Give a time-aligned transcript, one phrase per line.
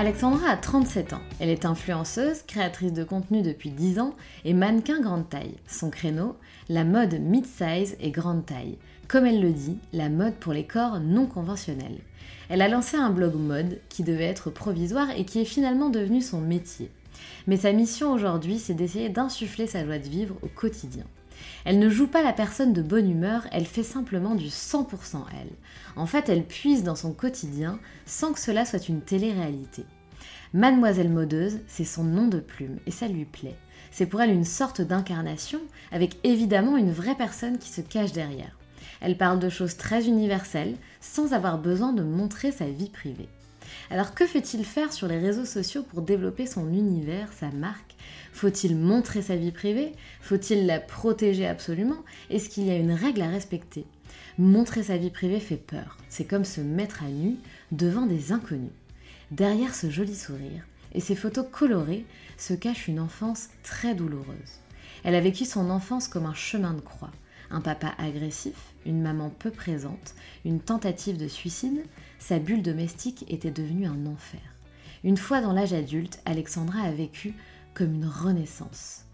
[0.00, 1.22] Alexandra a 37 ans.
[1.40, 5.56] Elle est influenceuse, créatrice de contenu depuis 10 ans et mannequin grande taille.
[5.66, 6.36] Son créneau,
[6.68, 8.78] la mode mid-size et grande taille.
[9.08, 11.98] Comme elle le dit, la mode pour les corps non conventionnels.
[12.48, 16.22] Elle a lancé un blog mode qui devait être provisoire et qui est finalement devenu
[16.22, 16.92] son métier.
[17.48, 21.06] Mais sa mission aujourd'hui, c'est d'essayer d'insuffler sa joie de vivre au quotidien.
[21.64, 25.50] Elle ne joue pas la personne de bonne humeur, elle fait simplement du 100% elle.
[25.96, 29.84] En fait, elle puise dans son quotidien sans que cela soit une télé-réalité.
[30.54, 33.56] Mademoiselle Modeuse, c'est son nom de plume et ça lui plaît.
[33.90, 35.60] C'est pour elle une sorte d'incarnation,
[35.92, 38.56] avec évidemment une vraie personne qui se cache derrière.
[39.00, 43.28] Elle parle de choses très universelles sans avoir besoin de montrer sa vie privée.
[43.90, 47.96] Alors que fait-il faire sur les réseaux sociaux pour développer son univers, sa marque?
[48.32, 49.92] Faut-il montrer sa vie privée?
[50.20, 52.04] Faut-il la protéger absolument?
[52.28, 53.86] Est-ce qu'il y a une règle à respecter?
[54.36, 55.96] Montrer sa vie privée fait peur.
[56.10, 57.36] C'est comme se mettre à nu
[57.72, 58.72] devant des inconnus.
[59.30, 62.04] Derrière ce joli sourire et ces photos colorées
[62.36, 64.60] se cache une enfance très douloureuse.
[65.02, 67.10] Elle a vécu son enfance comme un chemin de croix.
[67.50, 70.14] Un papa agressif, une maman peu présente,
[70.44, 71.82] une tentative de suicide,
[72.18, 74.40] sa bulle domestique était devenue un enfer.
[75.04, 77.34] Une fois dans l'âge adulte, Alexandra a vécu
[77.74, 79.04] comme une renaissance.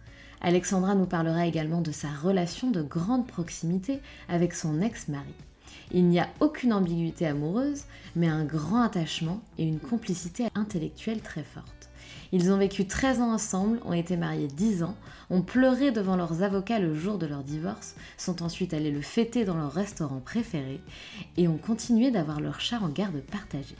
[0.40, 5.34] Alexandra nous parlera également de sa relation de grande proximité avec son ex-mari.
[5.92, 7.84] Il n'y a aucune ambiguïté amoureuse,
[8.16, 11.83] mais un grand attachement et une complicité intellectuelle très forte.
[12.36, 14.96] Ils ont vécu 13 ans ensemble, ont été mariés 10 ans,
[15.30, 19.44] ont pleuré devant leurs avocats le jour de leur divorce, sont ensuite allés le fêter
[19.44, 20.80] dans leur restaurant préféré
[21.36, 23.76] et ont continué d'avoir leur chat en garde partagée.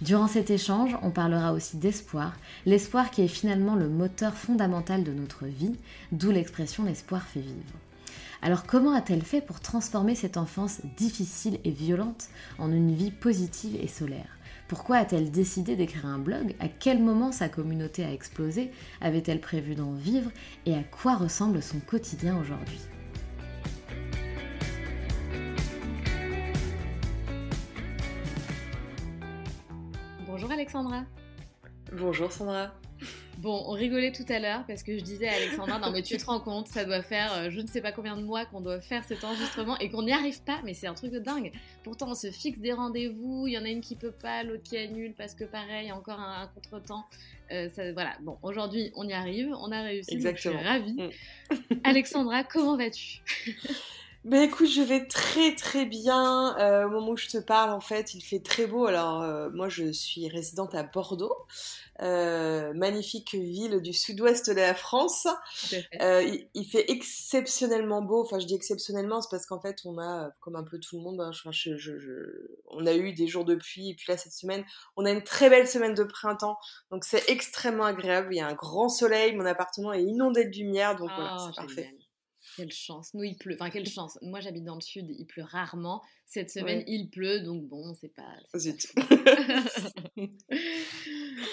[0.00, 2.32] Durant cet échange, on parlera aussi d'espoir,
[2.64, 5.76] l'espoir qui est finalement le moteur fondamental de notre vie,
[6.10, 7.74] d'où l'expression l'espoir fait vivre.
[8.40, 13.76] Alors comment a-t-elle fait pour transformer cette enfance difficile et violente en une vie positive
[13.78, 14.38] et solaire?
[14.70, 16.54] Pourquoi a-t-elle décidé d'écrire un blog?
[16.60, 18.70] À quel moment sa communauté a explosé?
[19.00, 20.30] Avait-elle prévu d'en vivre?
[20.64, 22.78] Et à quoi ressemble son quotidien aujourd'hui?
[30.24, 31.02] Bonjour Alexandra.
[31.92, 32.72] Bonjour Sandra.
[33.40, 36.18] Bon, on rigolait tout à l'heure parce que je disais à Alexandra, non mais tu
[36.18, 38.60] te rends compte, ça doit faire euh, je ne sais pas combien de mois qu'on
[38.60, 41.50] doit faire cet enregistrement et qu'on n'y arrive pas, mais c'est un truc de dingue.
[41.82, 44.62] Pourtant, on se fixe des rendez-vous, il y en a une qui peut pas, l'autre
[44.62, 47.06] qui annule parce que pareil, encore un, contretemps.
[47.50, 50.58] Euh, voilà, bon, aujourd'hui on y arrive, on a réussi, Exactement.
[50.58, 51.02] je suis ravie.
[51.50, 51.80] Mm.
[51.84, 53.22] Alexandra, comment vas-tu?
[54.24, 56.54] Ben écoute, je vais très très bien.
[56.58, 58.84] Euh, au moment où je te parle, en fait, il fait très beau.
[58.84, 61.34] Alors euh, moi, je suis résidente à Bordeaux,
[62.02, 65.26] euh, magnifique ville du sud-ouest de la France.
[65.94, 68.22] Il, il, fait exceptionnellement beau.
[68.22, 71.02] Enfin, je dis exceptionnellement, c'est parce qu'en fait, on a, comme un peu tout le
[71.02, 72.12] monde, hein, je, je, je,
[72.68, 73.88] on a eu des jours de pluie.
[73.88, 74.66] Et puis là, cette semaine,
[74.98, 76.58] on a une très belle semaine de printemps.
[76.90, 78.34] Donc c'est extrêmement agréable.
[78.34, 79.34] Il y a un grand soleil.
[79.34, 80.96] Mon appartement est inondé de lumière.
[80.96, 81.94] Donc voilà, c'est parfait.
[82.60, 83.14] Quelle chance.
[83.14, 83.54] Nous, il pleut.
[83.54, 84.18] Enfin, quelle chance.
[84.20, 86.02] Moi, j'habite dans le sud, il pleut rarement.
[86.26, 88.36] Cette semaine, il pleut, donc bon, c'est pas.
[88.56, 88.86] Zut.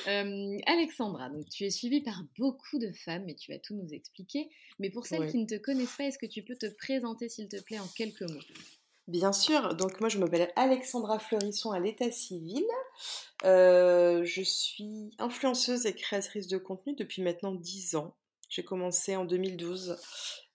[0.08, 3.88] euh, Alexandra, donc tu es suivie par beaucoup de femmes, et tu vas tout nous
[3.94, 4.50] expliquer.
[4.80, 7.48] Mais pour celles qui ne te connaissent pas, est-ce que tu peux te présenter, s'il
[7.48, 8.44] te plaît, en quelques mots?
[9.08, 12.66] Bien sûr, donc moi je m'appelle Alexandra Fleurisson à l'état civil.
[13.46, 18.18] Euh, je suis influenceuse et créatrice de contenu depuis maintenant 10 ans.
[18.50, 19.98] J'ai commencé en 2012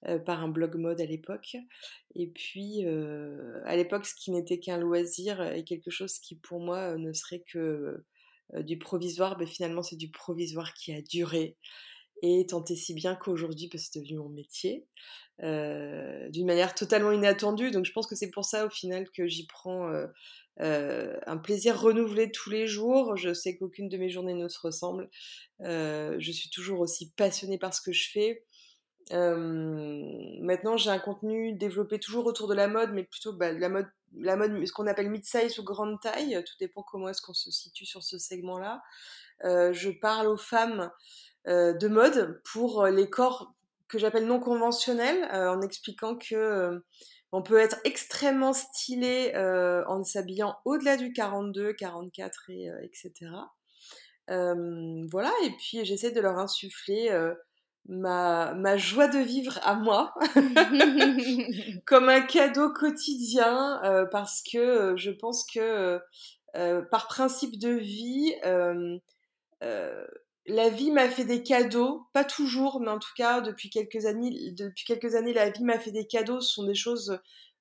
[0.06, 1.56] euh, par un blog mode à l'époque.
[2.14, 6.60] Et puis, euh, à l'époque, ce qui n'était qu'un loisir est quelque chose qui, pour
[6.60, 8.04] moi, ne serait que
[8.54, 9.38] du provisoire.
[9.38, 11.56] Mais finalement, c'est du provisoire qui a duré.
[12.22, 14.86] Et tant et si bien qu'aujourd'hui, bah, c'est devenu mon métier.
[15.40, 17.72] d'une manière totalement inattendue.
[17.72, 19.90] Donc, je pense que c'est pour ça, au final, que j'y prends
[20.60, 23.16] un plaisir renouvelé tous les jours.
[23.16, 25.10] Je sais qu'aucune de mes journées ne se ressemble.
[25.60, 28.44] je suis toujours aussi passionnée par ce que je fais.
[29.10, 33.88] maintenant, j'ai un contenu développé toujours autour de la mode, mais plutôt bah, la mode,
[34.14, 36.40] la mode, ce qu'on appelle mid-size ou grande taille.
[36.46, 38.80] Tout dépend comment est-ce qu'on se situe sur ce segment-là.
[39.42, 40.88] je parle aux femmes
[41.46, 43.54] de mode pour les corps
[43.88, 46.82] que j'appelle non conventionnels, en expliquant que
[47.32, 53.30] on peut être extrêmement stylé euh, en s'habillant au-delà du 42, 44 et etc.
[54.30, 57.34] Euh, voilà, et puis j'essaie de leur insuffler euh,
[57.88, 60.14] ma, ma, joie de vivre à moi
[61.86, 63.80] comme un cadeau quotidien
[64.12, 66.00] parce que je pense que
[66.90, 68.34] par principe de vie,
[70.46, 74.50] la vie m'a fait des cadeaux, pas toujours, mais en tout cas depuis quelques années,
[74.52, 76.40] depuis quelques années, la vie m'a fait des cadeaux.
[76.40, 77.18] Ce sont des choses,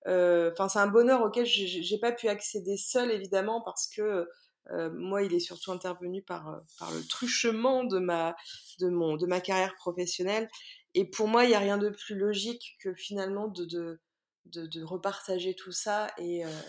[0.08, 4.28] euh, enfin c'est un bonheur auquel j'ai pas pu accéder seul évidemment parce que
[4.72, 8.36] euh, moi il est surtout intervenu par par le truchement de ma
[8.80, 10.50] de mon de ma carrière professionnelle.
[10.96, 13.66] Et pour moi il n'y a rien de plus logique que finalement de
[14.46, 16.62] de, de, repartager tout ça euh,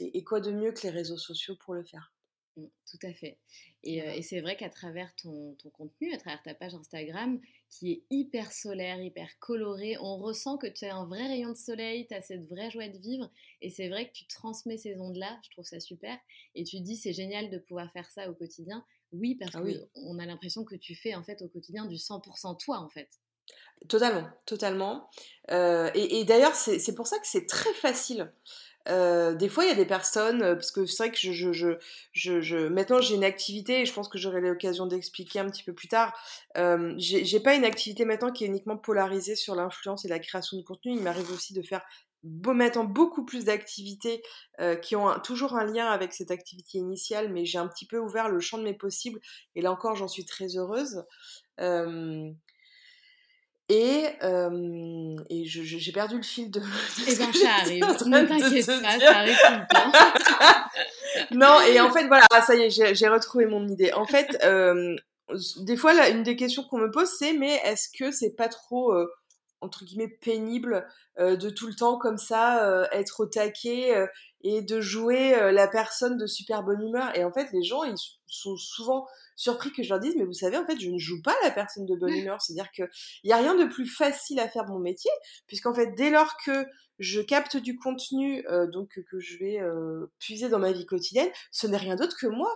[0.00, 2.12] et, et quoi de mieux que les réseaux sociaux pour le faire.
[2.56, 3.38] Mmh, tout à fait.
[3.82, 8.52] Et, c'est vrai qu'à travers ton, contenu, à travers ta page Instagram, qui est hyper
[8.52, 12.20] solaire, hyper colorée, on ressent que tu as un vrai rayon de soleil, tu as
[12.20, 13.30] cette vraie joie de vivre.
[13.62, 16.16] Et c'est vrai que tu transmets ces ondes-là, je trouve ça super.
[16.54, 18.84] Et tu dis, c'est génial de pouvoir faire ça au quotidien.
[19.12, 19.62] Oui, parce ah
[19.94, 23.08] qu'on a l'impression que tu fais en fait au quotidien du 100% toi en fait.
[23.88, 25.08] Totalement, totalement.
[25.48, 28.30] et d'ailleurs, c'est pour ça que c'est très facile
[28.86, 32.68] des fois, il y a des personnes, parce que c'est vrai que je, je, je,
[32.68, 35.88] maintenant j'ai une activité et je pense que j'aurai l'occasion d'expliquer un petit peu plus
[35.88, 36.16] tard.
[36.96, 40.62] J'ai pas une activité maintenant qui est uniquement polarisée sur l'influence et la création de
[40.62, 40.92] contenu.
[40.92, 41.82] Il m'arrive aussi de faire
[42.22, 44.22] maintenant beaucoup plus d'activités
[44.82, 48.28] qui ont toujours un lien avec cette activité initiale, mais j'ai un petit peu ouvert
[48.28, 49.20] le champ de mes possibles
[49.54, 51.04] et là encore, j'en suis très heureuse.
[53.70, 56.60] Et, euh, et j'ai perdu le fil de.
[57.06, 57.84] Eh bien, ça arrive.
[57.84, 59.92] Ne t'inquiète pas, ça arrive tout le temps.
[61.30, 63.92] non, et en fait, voilà, ah, ça y est, j'ai retrouvé mon idée.
[63.92, 64.96] En fait, euh,
[65.58, 68.48] des fois, là, une des questions qu'on me pose, c'est mais est-ce que c'est pas
[68.48, 68.92] trop.
[68.92, 69.06] Euh,
[69.62, 70.88] entre guillemets pénible
[71.18, 74.08] de tout le temps comme ça être au taquet
[74.42, 77.16] et de jouer la personne de super bonne humeur.
[77.16, 77.96] Et en fait les gens ils
[78.26, 79.06] sont souvent
[79.36, 81.50] surpris que je leur dise mais vous savez en fait je ne joue pas la
[81.50, 82.40] personne de bonne humeur.
[82.40, 82.82] C'est à dire que
[83.22, 85.10] il y a rien de plus facile à faire mon métier
[85.46, 86.66] puisqu'en fait dès lors que
[86.98, 89.58] je capte du contenu donc que je vais
[90.18, 92.54] puiser dans ma vie quotidienne ce n'est rien d'autre que moi.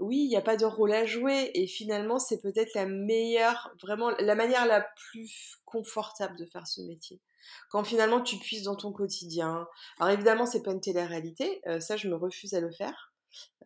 [0.00, 3.74] Oui il n'y a pas de rôle à jouer et finalement c'est peut-être la meilleure
[3.82, 7.20] vraiment la manière la plus confortable de faire ce métier.
[7.70, 9.66] Quand finalement tu puisses dans ton quotidien.
[9.98, 13.12] Alors évidemment, c'est pas une télé-réalité, euh, ça je me refuse à le faire.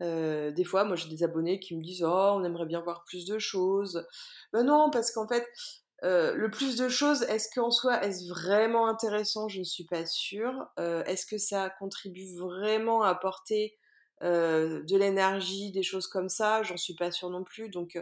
[0.03, 3.05] Euh, des fois, moi j'ai des abonnés qui me disent Oh, on aimerait bien voir
[3.05, 4.07] plus de choses.
[4.53, 5.47] Ben non, parce qu'en fait,
[6.03, 9.49] euh, le plus de choses, est-ce qu'en soi, est-ce vraiment intéressant?
[9.49, 10.67] Je ne suis pas sûre.
[10.79, 13.79] est-ce que ça contribue vraiment à apporter
[14.23, 17.71] euh, de l'énergie, des choses comme ça, j'en suis pas sûre non plus.
[17.71, 17.99] Donc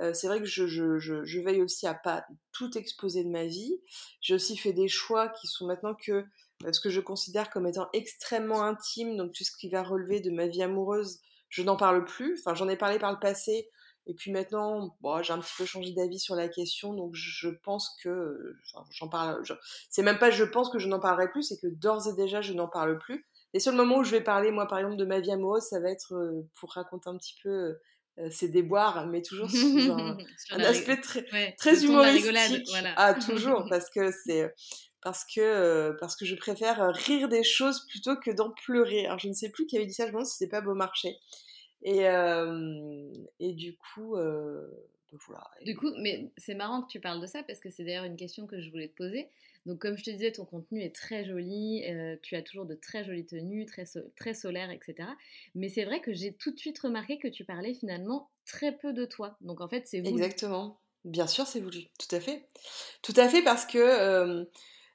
[0.00, 3.80] euh, c'est vrai que je, veille aussi à pas tout exposer de ma vie.
[4.20, 6.24] J'ai aussi fait des choix qui sont maintenant que
[6.64, 10.20] euh, ce que je considère comme étant extrêmement intime, donc tout ce qui va relever
[10.20, 12.40] de ma vie amoureuse, je n'en parle plus.
[12.40, 13.68] Enfin, j'en ai parlé par le passé.
[14.06, 17.48] Et puis maintenant, bon, j'ai un petit peu changé d'avis sur la question, donc je
[17.48, 18.56] pense que
[18.90, 19.42] j'en parle.
[19.88, 22.40] C'est même pas je pense que je n'en parlerai plus, c'est que d'ores et déjà
[22.40, 23.26] je n'en parle plus.
[23.52, 25.80] Les seuls moments où je vais parler, moi, par exemple, de ma vie amoureuse, ça
[25.80, 27.78] va être euh, pour raconter un petit peu
[28.18, 29.56] euh, ces déboires, mais toujours sous
[30.50, 31.24] un, aspect très,
[31.56, 32.68] très humoristique.
[32.70, 32.94] Voilà.
[32.96, 34.54] Ah, toujours, parce que c'est
[35.02, 39.06] parce que euh, parce que je préfère rire des choses plutôt que d'en pleurer.
[39.06, 40.60] Alors je ne sais plus qui avait dit ça, je me demande si c'est pas
[40.60, 41.16] Beaumarchais.
[41.82, 42.04] Et
[43.40, 44.14] et du coup
[45.64, 48.16] Du coup, mais c'est marrant que tu parles de ça parce que c'est d'ailleurs une
[48.16, 49.28] question que je voulais te poser.
[49.66, 52.74] Donc, comme je te disais, ton contenu est très joli, euh, tu as toujours de
[52.74, 53.84] très jolies tenues, très,
[54.16, 55.08] très solaires, etc.
[55.54, 58.92] Mais c'est vrai que j'ai tout de suite remarqué que tu parlais finalement très peu
[58.92, 59.36] de toi.
[59.42, 60.22] Donc, en fait, c'est voulu.
[60.22, 60.78] Exactement.
[61.04, 61.80] Bien sûr, c'est voulu.
[61.98, 62.48] Tout à fait.
[63.02, 63.78] Tout à fait parce que.
[63.78, 64.44] Euh,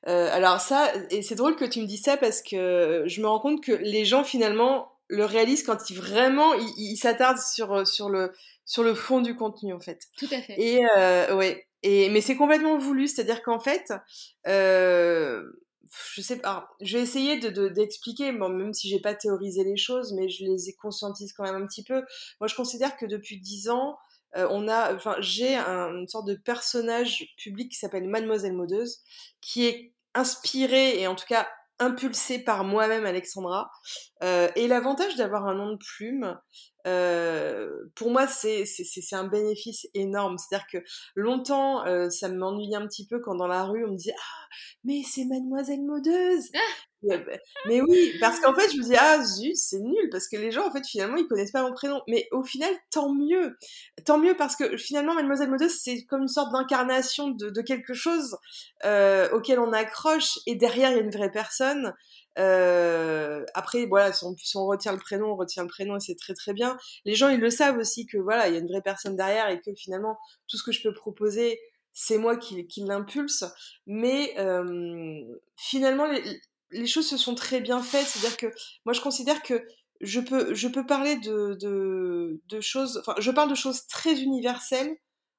[0.08, 3.28] euh, alors ça, et c'est drôle que tu me dis ça parce que je me
[3.28, 8.10] rends compte que les gens finalement le réalisent quand ils vraiment ils s'attardent sur sur
[8.10, 8.34] le
[8.66, 10.02] sur le fond du contenu en fait.
[10.18, 10.60] Tout à fait.
[10.60, 11.68] Et euh, ouais.
[11.84, 13.94] Et mais c'est complètement voulu, c'est-à-dire qu'en fait,
[14.48, 15.44] euh,
[16.14, 19.78] je sais pas, je vais essayer de d'expliquer, bon, même si j'ai pas théorisé les
[19.78, 22.04] choses, mais je les ai conscientise quand même un petit peu.
[22.40, 23.98] Moi, je considère que depuis dix ans,
[24.36, 29.02] euh, on a, enfin, j'ai une sorte de personnage public qui s'appelle Mademoiselle Modeuse,
[29.42, 31.48] qui est inspiré et en tout cas
[31.79, 33.70] impulsé par moi-même Alexandra.
[34.24, 36.38] Euh, et l'avantage d'avoir un nom de plume,
[36.88, 38.65] euh, pour moi, c'est
[39.12, 40.38] un bénéfice énorme.
[40.38, 40.77] C'est-à-dire que
[41.15, 44.46] longtemps, euh, ça m'ennuyait un petit peu quand dans la rue, on me disait Ah,
[44.84, 46.60] mais c'est Mademoiselle Modeuse ah
[47.68, 50.52] mais oui, parce qu'en fait, je me dis, ah zut, c'est nul, parce que les
[50.52, 52.02] gens, en fait, finalement, ils connaissent pas mon prénom.
[52.08, 53.58] Mais au final, tant mieux.
[54.06, 58.38] Tant mieux, parce que finalement, Mademoiselle Modeuse, c'est comme une sorte d'incarnation de, quelque chose
[58.86, 61.94] euh, auquel on accroche, et derrière, il y a une vraie personne.
[62.38, 66.00] Euh, après, voilà, si on, si on, retient le prénom, on retient le prénom et
[66.00, 66.78] c'est très très bien.
[67.06, 69.50] Les gens, ils le savent aussi que voilà, il y a une vraie personne derrière
[69.50, 71.60] et que finalement, tout ce que je peux proposer,
[71.94, 73.46] c'est moi qui, qui l'impulse.
[73.88, 75.24] Mais euh,
[75.56, 76.22] finalement, les,
[76.75, 78.08] les, choses se sont très bien faites.
[78.08, 78.48] C'est-à-dire que
[78.86, 79.65] moi, je considère que
[80.01, 84.96] je peux, je peux parler de, choses, enfin, je parle de choses très universelles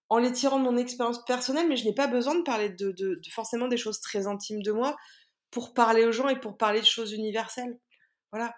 [0.09, 3.21] en les tirant de mon expérience personnelle, mais je n'ai pas besoin de parler de,
[3.33, 4.97] forcément des choses très intimes de moi
[5.51, 7.79] pour parler aux gens et pour parler de choses universelles.
[8.33, 8.55] Voilà.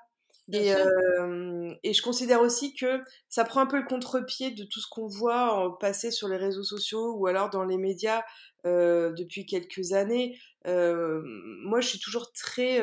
[0.53, 4.81] Et, euh, et, je considère aussi que ça prend un peu le contre-pied de tout
[4.81, 8.23] ce qu'on voit passer sur les réseaux sociaux ou alors dans les médias
[8.65, 10.39] euh, depuis quelques années.
[10.67, 11.21] Euh,
[11.65, 12.83] moi, je suis toujours très,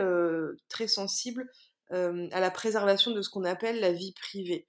[0.70, 1.50] très sensible
[1.92, 4.68] à la préservation de ce qu'on appelle la vie privée,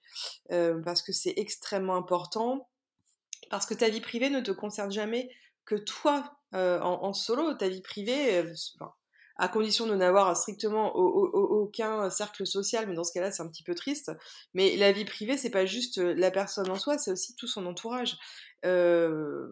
[0.48, 2.68] parce que c'est extrêmement important,
[3.50, 5.28] parce que ta vie privée ne te concerne jamais
[5.66, 7.54] que toi en, en, solo.
[7.54, 8.44] Ta vie privée,
[8.78, 8.92] enfin,
[9.38, 13.62] à condition de n'avoir strictement aucun cercle social, mais dans ce cas-là, c'est un petit
[13.62, 14.10] peu triste.
[14.54, 17.46] Mais la vie privée, c'est pas juste euh, la personne en soi, c'est aussi tout
[17.46, 18.16] son entourage.
[18.64, 19.48] Euh,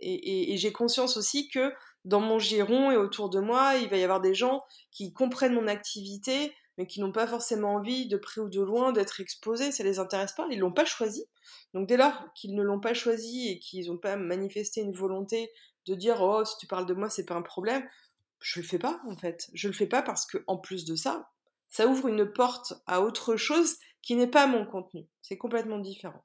[0.00, 1.72] et, j'ai conscience aussi que
[2.04, 5.54] dans mon giron et autour de moi, il va y avoir des gens qui comprennent
[5.54, 9.70] mon activité, mais qui n'ont pas forcément envie, de près ou de loin, d'être exposés.
[9.70, 11.24] Ça les intéresse pas, ils l'ont pas choisi.
[11.74, 15.52] Donc dès lors qu'ils ne l'ont pas choisi et qu'ils n'ont pas manifesté une volonté
[15.86, 17.82] de dire oh si tu parles de moi c'est pas un problème
[18.40, 19.50] je le fais pas en fait.
[19.54, 21.30] Je le fais pas parce que en plus de ça,
[21.68, 25.06] ça ouvre une porte à autre chose qui n'est pas mon contenu.
[25.22, 26.24] C'est complètement différent.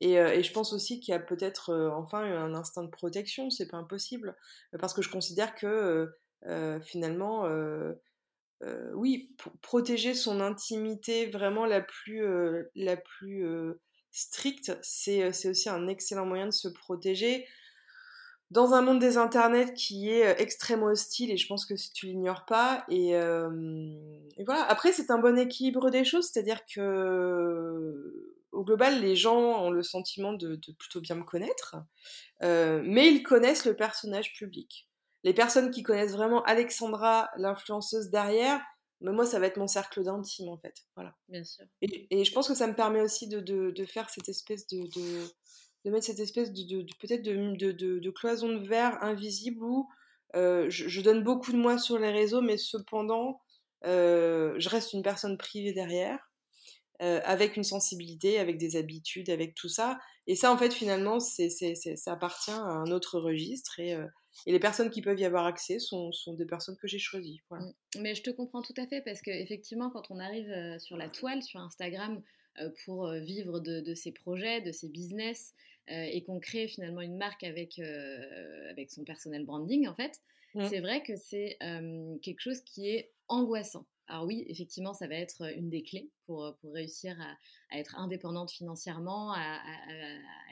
[0.00, 3.50] Et, euh, je pense aussi qu'il y a peut-être euh, enfin un instinct de protection,
[3.50, 4.36] c'est pas impossible,
[4.78, 6.10] parce que je considère que
[6.46, 7.46] euh, finalement,
[8.94, 12.24] oui, protéger son intimité vraiment la plus,
[12.74, 13.46] la plus
[14.10, 17.46] stricte, c'est aussi un excellent moyen de se protéger
[18.50, 22.06] dans un monde des internets qui est euh, extrêmement hostile et je pense que tu
[22.06, 23.94] l'ignores pas et, euh,
[24.36, 24.64] et, voilà.
[24.64, 29.62] Après c'est un bon équilibre des choses c'est à dire que au global les gens
[29.64, 31.76] ont le sentiment de, de plutôt bien me connaître
[32.42, 34.88] euh, mais ils connaissent le personnage public.
[35.22, 38.60] Les personnes qui connaissent vraiment Alexandra l'influenceuse derrière
[39.00, 40.74] mais moi ça va être mon cercle d'intime en fait.
[40.96, 41.14] Voilà.
[41.28, 41.64] Bien sûr.
[41.80, 44.66] Et, et, je pense que ça me permet aussi de, de, de faire cette espèce
[44.66, 44.86] de
[45.84, 49.88] de mettre cette espèce de, peut-être de, de, cloison de verre invisible où
[50.36, 53.40] euh, je, donne beaucoup de moi sur les réseaux, mais cependant,
[53.84, 56.30] euh, je reste une personne privée derrière,
[57.02, 59.98] euh, avec une sensibilité, avec des habitudes, avec tout ça.
[60.26, 63.80] Et ça, en fait, finalement, c'est, ça appartient à un autre registre.
[63.80, 63.96] Et,
[64.46, 67.40] et, les personnes qui peuvent y avoir accès sont, sont des personnes que j'ai choisies.
[67.50, 67.70] Mmh.
[67.98, 71.42] Mais je te comprends tout à fait, parce qu'effectivement, quand on arrive sur la toile,
[71.42, 72.22] sur Instagram,
[72.84, 75.54] pour vivre de, de, ses projets, de ses business,
[75.90, 80.20] et qu'on crée finalement une marque avec, euh, avec son personnel branding, en fait,
[80.54, 80.66] mmh.
[80.68, 81.58] c'est vrai que c'est
[82.22, 83.86] quelque chose qui est angoissant.
[84.10, 89.32] Alors oui, effectivement, ça va être une des clés pour, réussir à, être indépendante financièrement,
[89.32, 89.60] à,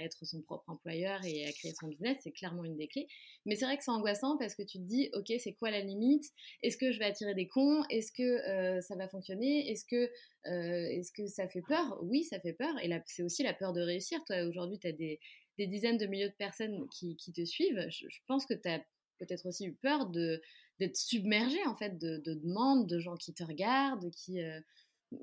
[0.01, 2.19] être son propre employeur et à créer son business.
[2.23, 3.09] C'est clairement une des clés.
[3.47, 5.81] Mais c'est vrai que c'est angoissant parce que tu te dis, OK, c'est quoi la
[5.81, 6.25] limite?
[6.63, 7.83] Est-ce que je vais attirer des cons?
[7.91, 9.69] Est-ce que ça va fonctionner?
[9.71, 11.99] Est-ce que, ça fait peur?
[12.03, 12.73] Oui, ça fait peur.
[12.81, 14.23] Et c'est aussi la peur de réussir.
[14.25, 15.19] Toi, aujourd'hui, tu as des,
[15.59, 17.85] dizaines de milliers de personnes qui, qui te suivent.
[17.91, 18.79] Je, je pense que tu as
[19.19, 20.41] peut-être aussi eu peur de
[20.79, 24.41] d'être submergé en fait de, demandes, de gens qui te regardent, qui.
[24.43, 24.61] Euh,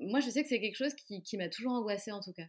[0.00, 2.46] moi, je sais que c'est quelque chose qui, qui m'a toujours angoissée en tout cas.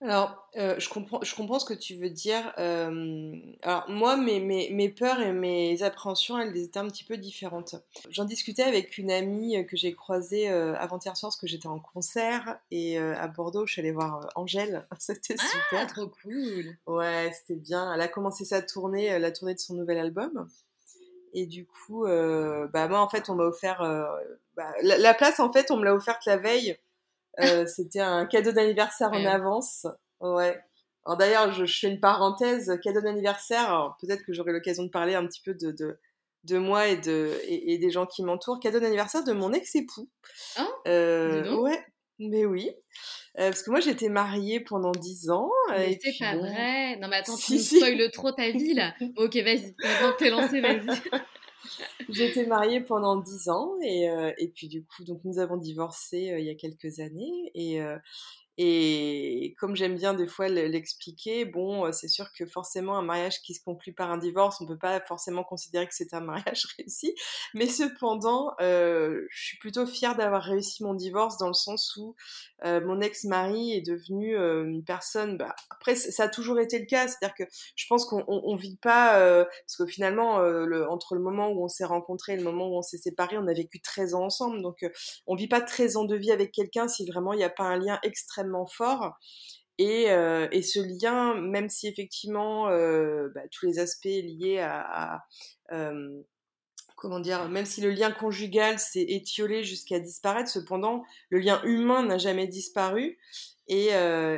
[0.00, 2.52] Alors, euh, je, comprends, je comprends ce que tu veux dire.
[2.58, 7.16] Euh, alors, moi, mes, mes, mes, peurs et mes appréhensions, elles étaient un petit peu
[7.16, 7.74] différentes.
[8.08, 11.80] J'en discutais avec une amie que j'ai croisée euh, avant-hier soir, parce que j'étais en
[11.80, 14.86] concert, et à Bordeaux, je suis allée voir Angèle.
[15.00, 15.86] C'était ah, super.
[15.88, 16.76] trop cool.
[16.86, 17.92] Ouais, c'était bien.
[17.92, 20.48] Elle a commencé sa tournée, la tournée de son nouvel album.
[21.40, 23.80] Et du coup, bah, moi, en fait, on m'a offert...
[24.56, 26.78] Bah, la, la, place, en fait, on me l'a offerte la veille
[27.40, 29.86] euh, c'était un cadeau d'anniversaire en avance.
[30.20, 30.60] Ouais.
[31.04, 33.96] Alors d'ailleurs, je, fais une parenthèse, cadeau d'anniversaire.
[34.00, 35.98] Peut-être que j'aurai l'occasion de parler un petit peu de, de,
[36.44, 38.60] de moi et, de, et, des gens qui m'entourent.
[38.60, 40.08] Cadeau d'anniversaire de mon ex-époux.
[40.56, 41.82] Ah, euh, ouais,
[42.18, 42.70] mais oui.
[43.38, 45.50] Euh, parce que moi, j'étais mariée pendant 10 ans.
[45.70, 46.96] Mais c'est pas vrai.
[46.96, 48.94] Non, mais attends, tu me spoiles trop ta vie, là.
[49.16, 49.74] ok, vas-y.
[49.82, 51.00] Maintenant t'es lancé, vas-y.
[52.20, 56.32] Été mariée pendant dix ans et, euh, et, puis du coup, donc nous avons divorcé
[56.32, 57.98] euh, il y a quelques années et, euh,
[58.60, 63.40] et comme j'aime bien des fois l'expliquer, bon, euh, c'est sûr que forcément un mariage
[63.40, 66.66] qui se conclut par un divorce, on peut pas forcément considérer que c'est un mariage
[66.76, 67.14] réussi.
[67.54, 72.16] Mais cependant, euh, je suis plutôt fière d'avoir réussi mon divorce dans le sens où
[72.64, 75.38] euh, mon ex-mari est devenu une personne.
[75.38, 77.44] Bah, après, ça a toujours été le cas, c'est-à-dire que
[77.76, 81.68] je pense qu'on on, vit pas parce que finalement, le, entre le moment où on
[81.68, 84.62] s'est rencontrés et le moment où on s'est séparés, on a vécu 13 ans ensemble,
[84.62, 84.84] donc
[85.28, 87.64] on vit pas 13 ans de vie avec quelqu'un si vraiment il n'y a pas
[87.64, 89.18] un lien extrêmement fort.
[89.78, 95.22] Et, euh, et, ce lien, même si effectivement euh, bah, tous les aspects liés à,
[95.72, 96.22] euh,
[96.96, 102.04] comment dire, même si le lien conjugal s'est étiolé jusqu'à disparaître, cependant le lien humain
[102.04, 103.18] n'a jamais disparu.
[103.68, 103.88] Et,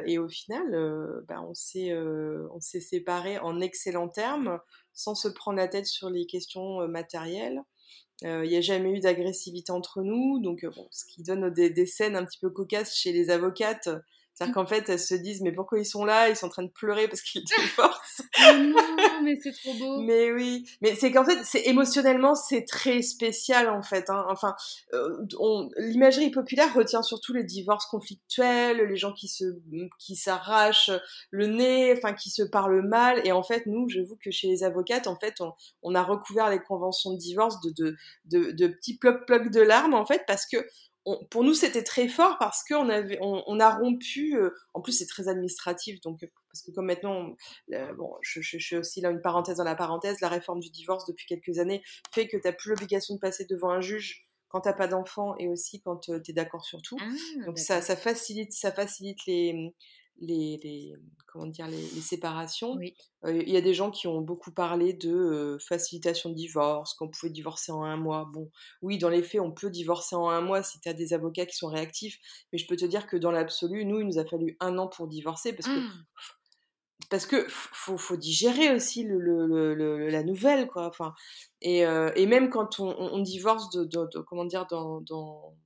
[0.07, 4.59] et au final, bah, on s'est on s'est séparés en excellents termes,
[4.93, 7.63] sans se prendre la tête sur les questions matérielles.
[8.23, 11.87] Il n'y a jamais eu d'agressivité entre nous, donc bon, ce qui donne des, des,
[11.87, 13.89] scènes un petit peu cocasses chez les avocates
[14.41, 16.31] c'est-à-dire qu'en fait, elles se disent, mais pourquoi ils sont là?
[16.31, 18.25] Ils sont en train de pleurer parce qu'ils divorcent.
[18.41, 20.01] non, mais c'est trop beau.
[20.01, 24.09] mais oui, mais c'est qu'en fait, c'est émotionnellement, c'est très spécial en fait.
[24.09, 24.25] Hein.
[24.31, 24.55] Enfin,
[24.95, 25.27] euh,
[25.77, 29.45] l'imagerie populaire retient surtout les divorces conflictuels, les gens qui se,
[29.99, 30.91] qui s'arrachent
[31.31, 33.21] le nez, enfin, qui se parlent mal.
[33.27, 36.49] Et en fait, nous, j'avoue que chez les avocates, en fait, on, on a recouvert
[36.49, 40.47] les conventions de divorce de, de, de, de petits ploc-ploc de larmes en fait, parce
[40.47, 40.57] que
[41.31, 44.37] pour nous, c'était très fort parce qu'on avait, on, a rompu.
[44.37, 47.35] Euh, en plus, c'est très administratif, donc parce que comme maintenant,
[47.97, 51.07] bon, je, je, je, aussi là une parenthèse dans la parenthèse, la réforme du divorce
[51.07, 54.61] depuis quelques années fait que tu n'as plus l'obligation de passer devant un juge quand
[54.63, 56.97] t'as pas d'enfant et aussi quand euh, tu es d'accord sur tout.
[57.01, 59.75] Ah, donc ça, ça facilite, ça facilite les,
[60.21, 60.95] les,
[61.27, 62.79] comment dire, les, séparations.
[63.25, 66.95] Euh, il y a des gens qui ont beaucoup parlé de euh, facilitation de divorce,
[66.95, 68.29] qu'on pouvait divorcer en un mois.
[68.33, 68.51] Bon,
[68.83, 71.47] oui, dans les faits, on peut divorcer en un mois si tu as des avocats
[71.47, 72.19] qui sont réactifs,
[72.53, 74.89] mais je peux te dire que dans l'absolu, nous, il nous a fallu un an
[74.89, 75.81] pour divorcer parce que.
[75.81, 75.93] Ah.
[77.09, 80.87] Parce que faut, faut digérer aussi le, le, la nouvelle, quoi.
[80.87, 81.13] Enfin,
[81.61, 85.57] et, euh, et même quand on, on divorce de, de, comment dire, dans, dans,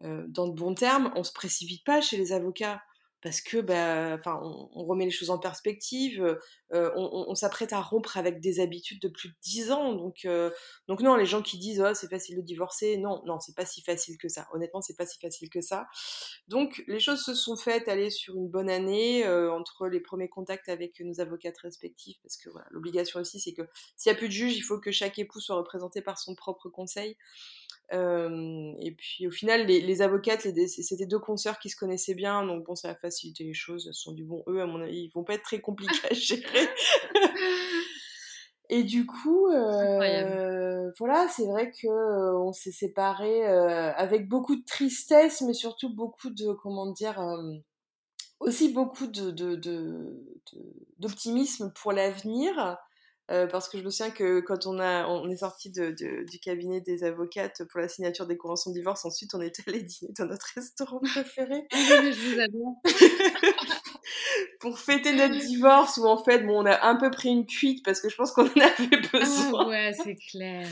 [0.00, 2.80] dans de bons termes, on se précipite pas chez les avocats
[3.22, 6.36] parce que bah, on, remet les choses en perspective,
[6.72, 9.92] on, s'apprête à rompre avec des habitudes de plus de 10 ans.
[9.94, 10.26] Donc,
[10.88, 13.64] donc non, les gens qui disent oh, c'est facile de divorcer, non, non, c'est pas
[13.64, 14.48] si facile que ça.
[14.52, 15.86] Honnêtement, c'est pas si facile que ça.
[16.48, 20.68] Donc les choses se sont faites aller sur une bonne année entre les premiers contacts
[20.68, 23.62] avec nos avocates respectifs, parce que l'obligation aussi, c'est que
[23.96, 26.34] s'il n'y a plus de juge, il faut que chaque époux soit représenté par son
[26.34, 27.16] propre conseil.
[27.92, 32.64] Et puis au final, les, les avocates, c'était deux consoeurs qui se connaissaient bien, donc
[32.64, 33.90] bon, ça a facilité les choses.
[33.92, 36.68] Sont du bon, eux, à mon avis, ils vont pas être très compliqués à gérer.
[38.68, 44.56] et du coup, euh, voilà, c'est vrai que euh, on s'est séparés euh, avec beaucoup
[44.56, 47.20] de tristesse, mais surtout beaucoup de, comment dire,
[48.40, 49.30] aussi beaucoup de,
[50.98, 52.78] d'optimisme de, de, pour l'avenir.
[53.30, 56.38] Euh, parce que je me souviens que quand on, a, on est sorti de, du
[56.40, 60.12] cabinet des avocates pour la signature des conventions de divorce, ensuite on est allé dîner
[60.18, 61.66] dans notre restaurant préféré.
[61.72, 62.82] Ah je vous adore.
[64.60, 67.84] pour fêter notre divorce, où en fait, bon, on a un peu pris une cuite
[67.84, 68.46] parce que je pense qu'on en
[68.78, 69.64] avait besoin.
[69.64, 70.66] Ah ouais, c'est clair.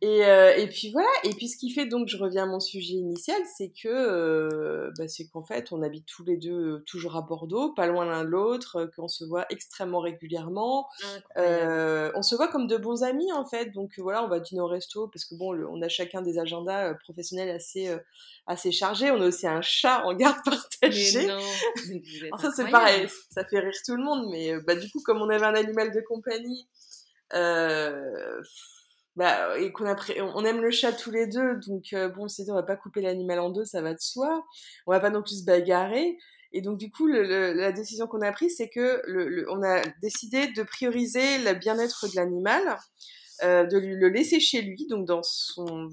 [0.00, 2.60] Et, euh, et puis voilà, et puis ce qui fait donc, je reviens à mon
[2.60, 7.16] sujet initial, c'est que, euh, bah, c'est qu'en fait, on habite tous les deux toujours
[7.16, 10.88] à Bordeaux, pas loin l'un de l'autre, qu'on se voit extrêmement régulièrement.
[11.36, 14.60] Euh, on se voit comme de bons amis en fait, donc voilà, on va dîner
[14.60, 17.98] au resto parce que bon, on a chacun des agendas euh, professionnels assez euh,
[18.46, 19.10] assez chargés.
[19.10, 21.28] On a aussi un chat en garde partagée.
[22.40, 25.28] Ça c'est pareil, ça fait rire tout le monde, mais bah du coup comme on
[25.28, 26.68] avait un animal de compagnie.
[29.16, 32.62] Bah, et qu'on on aime le chat tous les deux, donc bon, c'est on va
[32.62, 34.44] pas couper l'animal en deux, ça va de soi.
[34.86, 36.16] On va pas non plus se bagarrer.
[36.52, 40.48] Et donc, du coup, la décision qu'on a prise, c'est que le, on a décidé
[40.48, 42.78] de prioriser le bien-être de l'animal,
[43.44, 45.88] euh, de le laisser chez lui, donc dans son,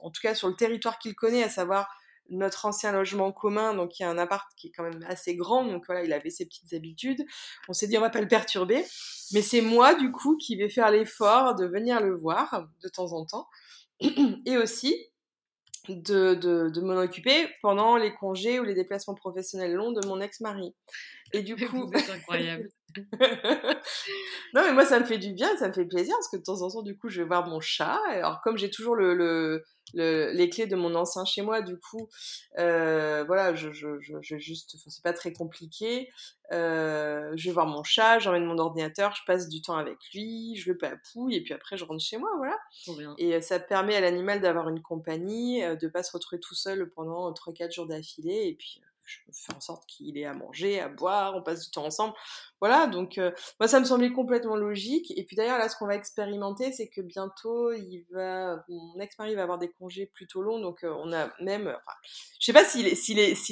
[0.00, 1.88] en tout cas sur le territoire qu'il connaît, à savoir
[2.30, 5.36] notre ancien logement commun, donc il y a un appart qui est quand même assez
[5.36, 7.24] grand, donc voilà, il avait ses petites habitudes.
[7.68, 8.84] On s'est dit on va pas le perturber,
[9.32, 13.12] mais c'est moi du coup qui vais faire l'effort de venir le voir de temps
[13.12, 13.48] en temps,
[14.46, 14.94] et aussi
[15.88, 20.20] de, de, de m'en occuper pendant les congés ou les déplacements professionnels longs de mon
[20.20, 20.74] ex-mari.
[21.32, 22.68] Et du coup, c'est incroyable.
[24.54, 26.42] non mais moi ça me fait du bien, ça me fait plaisir parce que de
[26.42, 27.98] temps en temps du coup je vais voir mon chat.
[28.08, 32.08] Alors comme j'ai toujours le, le, les clés de mon ancien chez moi, du coup
[32.58, 36.08] euh, voilà je, je, je, juste, c'est pas très compliqué.
[36.52, 40.56] Euh, je vais voir mon chat, j'emmène mon ordinateur, je passe du temps avec lui,
[40.56, 42.58] je le papouille et puis après je rentre chez moi, voilà.
[43.18, 46.90] Et euh, ça permet à l'animal d'avoir une compagnie, de pas se retrouver tout seul
[46.90, 50.88] pendant 3-4 jours d'affilée et puis je fais en sorte qu'il ait à manger, à
[50.88, 52.14] boire, on passe du temps ensemble.
[52.60, 55.12] Voilà, donc euh, moi ça me semblait complètement logique.
[55.16, 57.72] Et puis d'ailleurs là, ce qu'on va expérimenter, c'est que bientôt,
[58.68, 61.96] mon ex-mari va avoir des congés plutôt longs, donc euh, on a même, enfin,
[62.38, 62.82] je sais pas si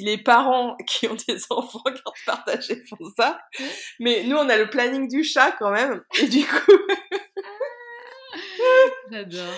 [0.03, 3.39] les, parents qui ont des enfants garde partagés font ça,
[3.99, 6.77] mais nous on a le planning du chat quand même, et du coup.
[9.11, 9.53] J'adore.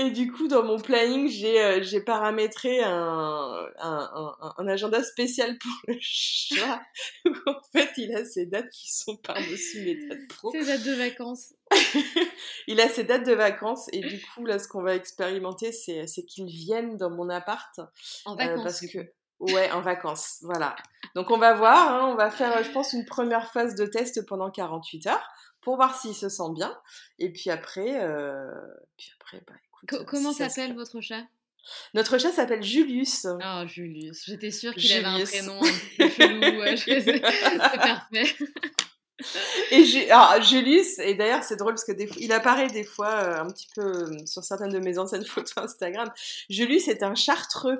[0.00, 5.02] Et du coup, dans mon planning, j'ai euh, j'ai paramétré un, un, un, un, agenda
[5.02, 6.80] spécial pour le chat.
[7.46, 10.52] en fait, il a ses dates qui sont par-dessus mes dates pro.
[10.52, 11.52] Ses dates de vacances.
[12.68, 13.88] il a ses dates de vacances.
[13.92, 17.80] Et du coup, là, ce qu'on va expérimenter, c'est qu'il vienne dans mon appart.
[18.24, 18.60] En vacances.
[18.60, 18.98] Euh, parce que...
[19.40, 20.76] Ouais, en vacances, voilà.
[21.16, 24.26] Donc on va voir, hein, on va faire, je pense, une première phase de test
[24.26, 25.28] pendant 48 heures
[25.60, 26.76] pour voir s'il se sent bien.
[27.18, 28.50] Et puis après, euh...
[28.96, 29.54] puis après, bah,
[30.06, 31.24] comment s'appelle votre chat?
[31.94, 33.26] Notre chat s'appelle Julius.
[33.26, 34.24] Oh, Julius.
[34.26, 37.02] J'étais sûre qu'il avait un prénom un peu chelou.
[37.02, 38.36] c'est parfait.
[39.72, 42.08] Et alors, Julius, et d'ailleurs c'est drôle parce que des...
[42.18, 45.56] il apparaît des fois euh, un petit peu euh, sur certaines de mes anciennes photos
[45.56, 46.08] Instagram.
[46.48, 47.78] Julius est un chartreux.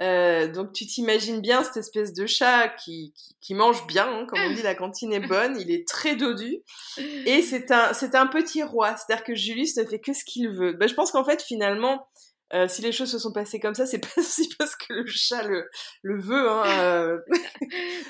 [0.00, 4.40] Euh, donc tu t'imagines bien cette espèce de chat qui, qui, mange bien, hein, comme
[4.40, 6.62] on dit, la cantine est bonne, il est très dodu,
[6.98, 10.48] et c'est un, c'est un petit roi, c'est-à-dire que Julius ne fait que ce qu'il
[10.48, 10.72] veut.
[10.72, 12.08] Ben, je pense qu'en fait finalement,
[12.54, 15.06] euh, si les choses se sont passées comme ça, c'est pas aussi parce que le
[15.06, 15.68] chat le,
[16.02, 16.50] le veut.
[16.50, 17.18] Hein, euh...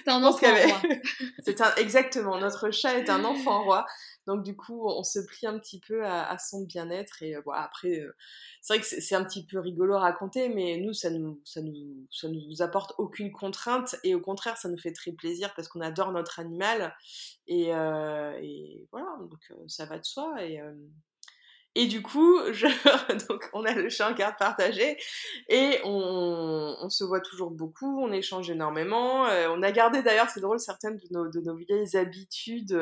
[0.04, 0.82] c'est un enfant roi.
[1.44, 3.86] c'est un, exactement, notre chat est un enfant roi.
[4.26, 7.62] Donc du coup, on se plie un petit peu à, son bien-être et voilà.
[7.62, 8.14] Euh, après, euh,
[8.60, 11.60] c'est vrai que c'est un petit peu rigolo à raconter, mais nous, ça nous, ça
[11.62, 15.68] nous, ça nous apporte aucune contrainte et au contraire, ça nous fait très plaisir parce
[15.68, 16.94] qu'on adore notre animal
[17.46, 19.08] et, euh, et voilà.
[19.20, 20.60] Donc ça va de soi et
[21.74, 22.38] et du coup,
[23.28, 24.98] donc on a le chat en carte partagée
[25.48, 29.26] et on, se voit toujours beaucoup, on échange énormément.
[29.26, 32.72] Euh, on a gardé d'ailleurs, c'est drôle, certaines de nos, de nos vieilles habitudes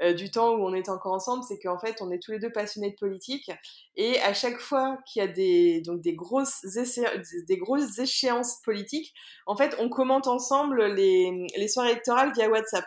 [0.00, 2.38] euh, du temps où on était encore ensemble, c'est qu'en fait on est tous les
[2.38, 3.50] deux passionnés de politique
[3.96, 9.12] et à chaque fois qu'il y a des, donc des, grosses des grosses échéances politiques,
[9.46, 12.86] en fait on commente ensemble les, les soirées électorales via WhatsApp.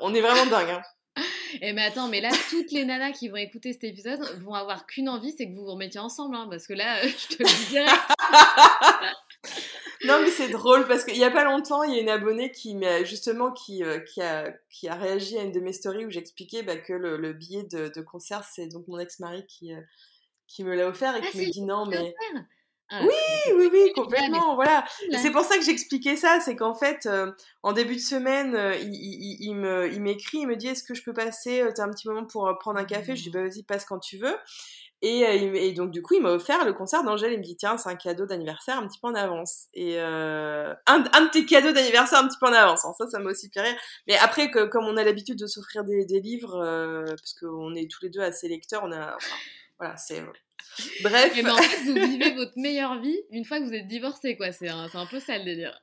[0.00, 0.70] on est vraiment dingue.
[0.70, 0.82] Hein.
[1.60, 4.86] Et mais attends, mais là, toutes les nanas qui vont écouter cet épisode vont avoir
[4.86, 7.48] qu'une envie, c'est que vous vous remettiez ensemble, hein, parce que là, je te le
[7.48, 7.92] dis direct.
[10.04, 12.50] non, mais c'est drôle parce qu'il y a pas longtemps, il y a une abonnée
[12.50, 16.10] qui justement qui, euh, qui, a, qui a réagi à une de mes stories où
[16.10, 19.80] j'expliquais bah, que le, billet de, de concert, c'est donc mon ex-mari qui, euh,
[20.46, 22.14] qui me l'a offert et ah, qui me dit non, mais.
[22.94, 24.84] Ah, oui, oui, oui, complètement, voilà.
[25.16, 28.76] C'est pour ça que j'expliquais ça, c'est qu'en fait, euh, en début de semaine, euh,
[28.76, 31.72] il, il, il, me, il m'écrit, il me dit, est-ce que je peux passer, euh,
[31.74, 33.16] t'as un petit moment pour prendre un café?
[33.16, 34.36] Je dis, bah vas-y, passe quand tu veux.
[35.00, 37.32] Et, et, donc du coup, il m'a offert le concert d'Angèle.
[37.32, 39.64] Il me dit tiens, c'est un cadeau d'anniversaire un petit peu en avance.
[39.74, 42.82] Et un, un, de tes cadeaux d'anniversaire un petit peu en avance.
[42.82, 43.74] ça, ça m'a aussi fait rire.
[44.06, 46.56] Mais après, que, comme on a l'habitude de s'offrir des, des livres,
[47.08, 49.16] parce qu'on est tous les deux assez lecteurs, on a,
[49.82, 50.22] voilà, c'est
[51.02, 51.34] Bref.
[51.42, 54.52] Ben, en fait, vous vivez votre meilleure vie une fois que vous êtes divorcé, quoi.
[54.52, 55.76] C'est un, un, peu ça le délire.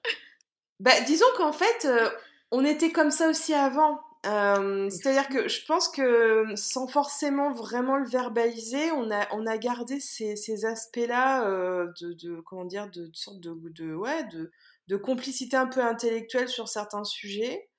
[0.80, 2.10] Bah, disons qu'en fait, euh,
[2.52, 4.00] on était comme ça aussi avant.
[4.26, 9.58] Euh, c'est-à-dire que je pense que sans forcément vraiment le verbaliser, on a, on a
[9.58, 14.24] gardé ces, ces aspects-là euh, de, de, comment dire, de, de sorte de, de, ouais,
[14.26, 14.50] de,
[14.88, 17.70] de complicité un peu intellectuelle sur certains sujets,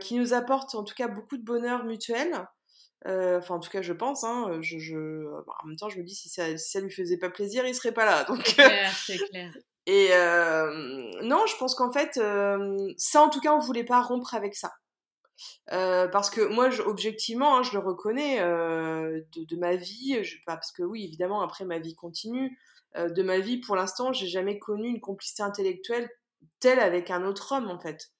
[0.00, 2.32] qui nous apportent en tout cas beaucoup de bonheur mutuel.
[3.06, 4.24] Euh, enfin, en tout cas, je pense.
[4.24, 5.24] Hein, je, je...
[5.46, 7.66] Bah, en même temps, je me dis si ça, si ça lui faisait pas plaisir,
[7.66, 8.24] il serait pas là.
[8.24, 8.42] Donc.
[8.46, 9.52] C'est clair, c'est clair.
[9.86, 14.02] Et euh, non, je pense qu'en fait, euh, ça, en tout cas, on voulait pas
[14.02, 14.74] rompre avec ça.
[15.72, 20.36] Euh, parce que moi, je, objectivement, hein, je le reconnais de, de, ma vie, je,
[20.44, 22.58] parce que oui, évidemment, après ma vie continue.
[22.96, 26.10] de ma vie, pour l'instant, j'ai jamais connu une complicité intellectuelle
[26.60, 28.10] tel avec un autre homme en fait.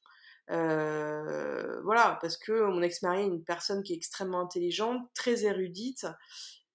[0.48, 6.06] Voilà, parce que mon ex-mari est une personne qui est extrêmement intelligente, très érudite,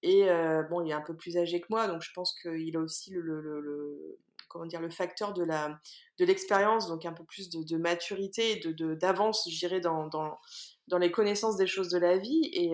[0.02, 0.28] et
[0.70, 3.12] bon, il est un peu plus âgé que moi, donc je pense qu'il a aussi
[3.12, 5.80] le, comment dire, le facteur de la
[6.20, 11.12] de l'expérience, donc un peu plus de, maturité, de d'avance, je dirais, dans, dans, les
[11.12, 12.50] connaissances des choses de la vie.
[12.54, 12.74] Et,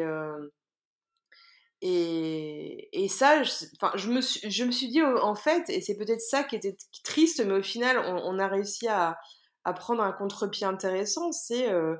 [1.82, 3.52] et, et, ça, je,
[3.96, 6.76] je, me suis, je me suis dit, en fait, et c'est peut-être ça qui était
[7.04, 9.18] triste, mais au final, on, a réussi à,
[9.64, 11.96] à, prendre un contre-pied intéressant, c'est euh,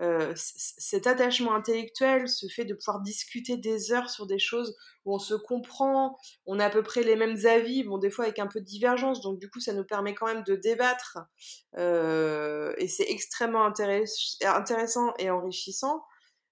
[0.00, 5.14] euh, cet attachement intellectuel, ce fait de pouvoir discuter des heures sur des choses où
[5.14, 8.38] on se comprend, on a à peu près les mêmes avis, bon, des fois avec
[8.38, 11.18] un peu de divergence, donc du coup, ça nous permet quand même de débattre,
[11.76, 16.02] euh, et c'est extrêmement intéressant et enrichissant.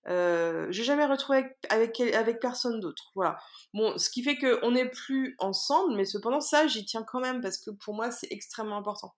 [0.08, 3.10] Euh, j'ai jamais retrouvé avec, avec, personne d'autre.
[3.14, 3.38] Voilà.
[3.74, 7.40] Bon, ce qui fait qu'on n'est plus ensemble, mais cependant, ça, j'y tiens quand même
[7.40, 9.14] parce que pour moi, c'est extrêmement important.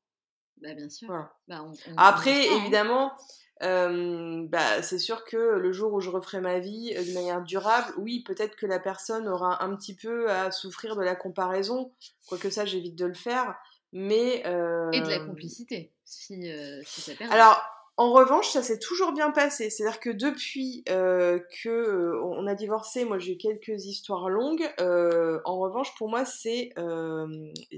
[0.62, 1.08] Bah, bien sûr.
[1.48, 1.64] Bah,
[1.96, 2.58] Après, hein.
[2.60, 3.12] évidemment,
[3.62, 7.42] euh, bah, c'est sûr que le jour où je referai ma vie euh, de manière
[7.42, 11.92] durable, oui, peut-être que la personne aura un petit peu à souffrir de la comparaison,
[12.28, 13.54] quoique ça, j'évite de le faire.
[13.94, 16.50] Mais, Et de la complicité, si,
[16.86, 17.30] si ça perd.
[17.30, 17.62] Alors,
[17.98, 19.68] en revanche, ça s'est toujours bien passé.
[19.68, 24.66] C'est-à-dire que depuis euh, que euh, on a divorcé, moi j'ai quelques histoires longues.
[24.80, 26.72] Euh, en revanche, pour moi, c'est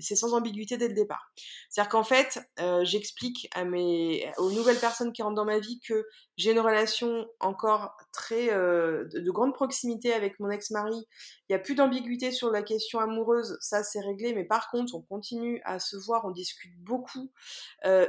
[0.00, 1.32] sans ambiguïté dès le départ.
[1.68, 2.38] C'est-à-dire qu'en fait,
[2.82, 8.48] j'explique aux nouvelles personnes qui rentrent dans ma vie que j'ai une relation encore très
[8.48, 11.06] de, de, grande proximité avec mon ex-mari.
[11.48, 14.34] Il n'y a plus d'ambiguïté sur la question amoureuse, ça c'est réglé.
[14.34, 17.30] Mais par contre, on continue à se voir, on discute beaucoup.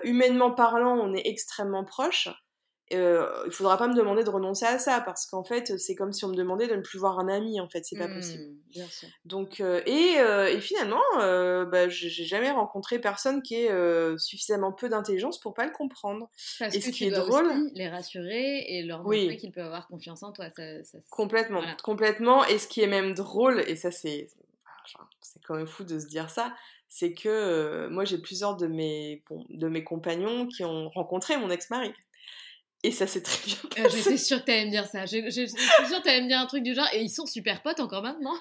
[0.03, 2.29] humainement parlant, on est extrêmement proche,
[2.93, 6.13] euh, il faudra pas me demander de renoncer à ça parce qu'en fait c'est comme
[6.13, 8.43] si on me demandait de ne plus voir un ami en fait c'est pas possible.
[8.75, 8.81] mmh,
[9.25, 14.71] donc euh, et, euh, et, finalement euh, bah, j'ai jamais rencontré personne qui ait suffisamment
[14.71, 16.29] peu d'intelligence pour pas le comprendre.
[16.59, 20.21] Parce et ce qui est drôle les rassurer et leur montrer qu'ils peuvent avoir confiance
[20.21, 20.45] en toi
[21.09, 22.45] complètement complètement.
[22.45, 24.27] Et ce qui est même drôle et ça c'est
[25.21, 26.53] c'est quand même fou de se dire ça
[26.87, 31.91] c'est que moi j'ai plusieurs de mes, de mes compagnons qui ont rencontré mon ex-mari.
[32.85, 33.97] Et ça s'est très bien passé.
[33.97, 35.05] J'étais sûre que t'allais me dire ça.
[35.07, 36.87] J'étais sûre que t'allais me dire un truc du genre.
[36.93, 38.35] Et ils sont super potes encore maintenant.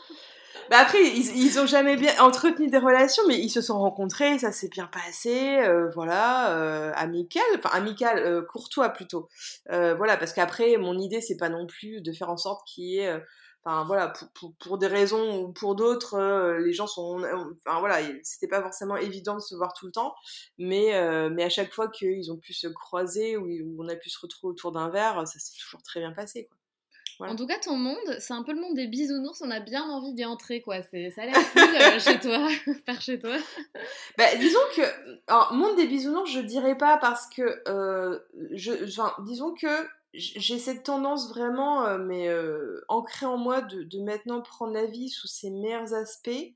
[0.71, 4.39] Bah après, ils, ils ont jamais bien entretenu des relations, mais ils se sont rencontrés,
[4.39, 5.59] ça s'est bien passé,
[5.95, 9.29] voilà, euh, amical, enfin amical, courtois plutôt.
[9.69, 12.99] voilà, parce qu'après, mon idée, c'est pas non plus de faire en sorte qu'il y
[12.99, 13.21] ait
[13.67, 17.23] Enfin voilà, pour, pour, des raisons ou pour d'autres, euh, les gens sont,
[17.67, 20.15] enfin voilà, c'était pas forcément évident de se voir tout le temps,
[20.59, 23.49] mais euh, mais à chaque fois qu'ils ont pu se croiser ou,
[23.79, 26.59] on a pu se retrouver autour d'un verre, ça s'est toujours très bien passé quoi.
[27.21, 29.41] En tout cas, ton monde, c'est un peu le monde des bisounours.
[29.41, 30.83] On a bien envie d'y entrer, quoi.
[30.83, 32.49] C'est, ça a l'air cool euh, chez toi,
[32.87, 33.37] par chez toi.
[34.19, 34.83] Bah, disons que,
[35.29, 37.63] alors, monde des bisounours, je dirais pas parce que,
[38.51, 43.83] je, enfin, disons que j'ai cette tendance vraiment, euh, mais euh, ancrée en moi, de,
[43.83, 46.55] de, maintenant prendre la vie sous ses meilleurs aspects,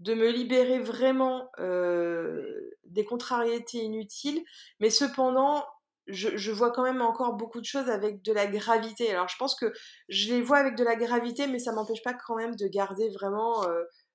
[0.00, 4.42] de me libérer vraiment euh, des contrariétés inutiles,
[4.80, 5.64] mais cependant,
[6.06, 9.10] je, je, vois quand même encore beaucoup de choses avec de la gravité.
[9.10, 9.72] Alors je pense que
[10.08, 13.08] je les vois avec de la gravité, mais ça m'empêche pas quand même de garder
[13.10, 13.66] vraiment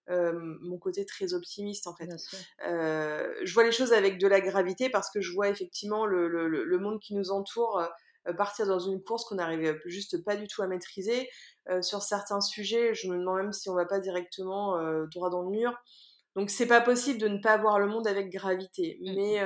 [0.08, 2.10] mon côté très optimiste en fait.
[2.60, 6.48] je vois les choses avec de la gravité parce que je vois effectivement le, le,
[6.48, 7.82] le monde qui nous entoure
[8.38, 11.30] partir dans une course qu'on n'arrivait juste pas du tout à maîtriser.
[11.70, 15.30] Euh, sur certains sujets, je me demande même si on va pas directement euh, droit
[15.30, 15.74] dans le mur.
[16.36, 19.00] Donc c'est pas possible de ne pas voir le monde avec gravité.
[19.02, 19.16] Mmh.
[19.16, 19.42] Mais,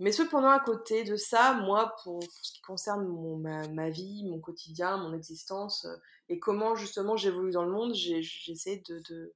[0.00, 4.40] mais cependant, à côté de ça, moi, pour, ce qui concerne mon, ma, vie, mon
[4.40, 5.86] quotidien, mon existence,
[6.28, 9.34] et comment justement j'évolue dans le monde, j'essaie de, de,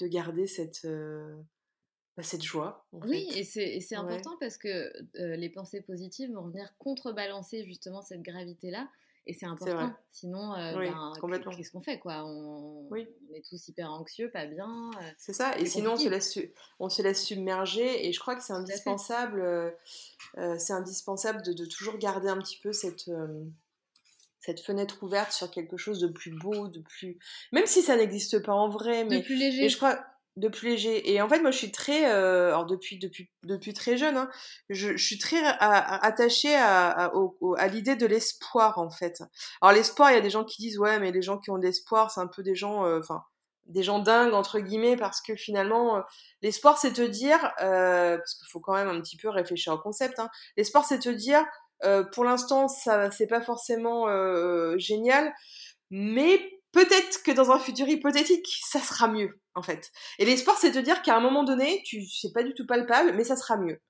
[0.00, 0.86] de, garder cette,
[2.18, 2.84] bah, cette joie.
[2.90, 8.88] oui, et c'est important parce que les pensées positives vont venir contrebalancer justement cette gravité-là.
[9.28, 9.92] Et c'est important.
[10.10, 11.12] Sinon, ben,
[11.56, 12.24] qu'est-ce qu'on fait quoi?
[12.24, 12.88] On...
[12.96, 14.90] est tous hyper anxieux, pas bien.
[15.16, 15.56] c'est ça.
[15.58, 16.40] Et sinon, on se, laisse,
[16.80, 18.08] on se laisse submerger.
[18.08, 19.76] Et je crois que c'est indispensable,
[20.34, 23.12] c'est indispensable de, de, toujours garder un petit peu cette,
[24.40, 27.20] cette fenêtre ouverte sur quelque chose de plus beau, de plus.
[27.52, 29.04] Même si ça n'existe pas en vrai.
[29.04, 29.66] Mais, de plus léger.
[29.66, 30.04] Et je crois
[30.38, 31.12] de plus léger.
[31.12, 34.30] Et en fait, moi, je suis très, euh, alors depuis depuis depuis très jeune, hein,
[34.70, 37.12] je, je, suis très attachée à, à,
[37.58, 39.22] à l'idée de l'espoir en fait.
[39.60, 41.58] Alors l'espoir, il y a des gens qui disent ouais, mais les gens qui ont
[41.58, 43.22] de l'espoir, c'est un peu des gens, euh, enfin.
[43.66, 46.02] des gens dingues entre guillemets parce que finalement euh,
[46.42, 50.18] l'espoir c'est te dire parce qu'il faut quand même un petit peu réfléchir au concept
[50.18, 51.44] hein, l'espoir c'est te dire
[52.12, 54.06] pour l'instant ça c'est pas forcément
[54.78, 55.32] génial
[55.90, 59.90] mais peut-être que dans un futur hypothétique, ça sera mieux, en fait.
[60.18, 63.12] Et l'espoir, c'est de dire qu'à un moment donné, tu c'est pas du tout palpable,
[63.14, 63.80] mais ça sera mieux.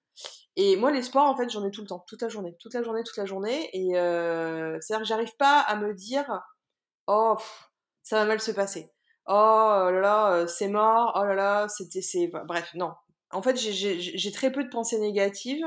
[0.57, 2.83] Et moi, l'espoir, en fait, j'en ai tout le temps, toute la journée, toute la
[2.83, 3.71] journée, toute la journée.
[3.73, 6.27] Et euh, c'est-à-dire que j'arrive pas à me dire,
[7.07, 7.37] oh,
[8.03, 8.91] ça va mal se passer.
[9.27, 11.13] Oh là là, c'est mort.
[11.17, 12.93] Oh là là, c'était, c'est, bref, non.
[13.31, 15.65] En fait, j'ai très peu de pensées négatives.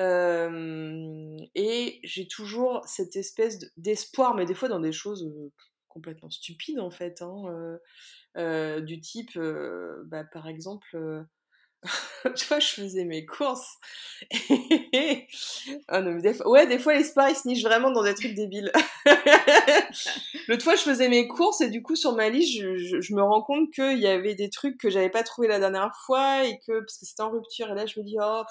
[0.00, 5.28] et j'ai toujours cette espèce d'espoir, mais des fois dans des choses
[5.88, 7.78] complètement stupides en fait, hein,
[8.80, 9.38] du type,
[10.06, 11.26] bah, par exemple,
[12.36, 13.76] tu vois, je faisais mes courses.
[15.88, 16.48] ah non, mais des fois...
[16.48, 18.72] Ouais, des fois, l'espoir, il se niche vraiment dans des trucs débiles.
[20.48, 23.22] L'autre fois, je faisais mes courses et du coup, sur ma liste, je, je, me
[23.22, 26.58] rends compte qu'il y avait des trucs que j'avais pas trouvé la dernière fois et
[26.66, 28.42] que, parce que c'était en rupture, et là, je me dis, oh,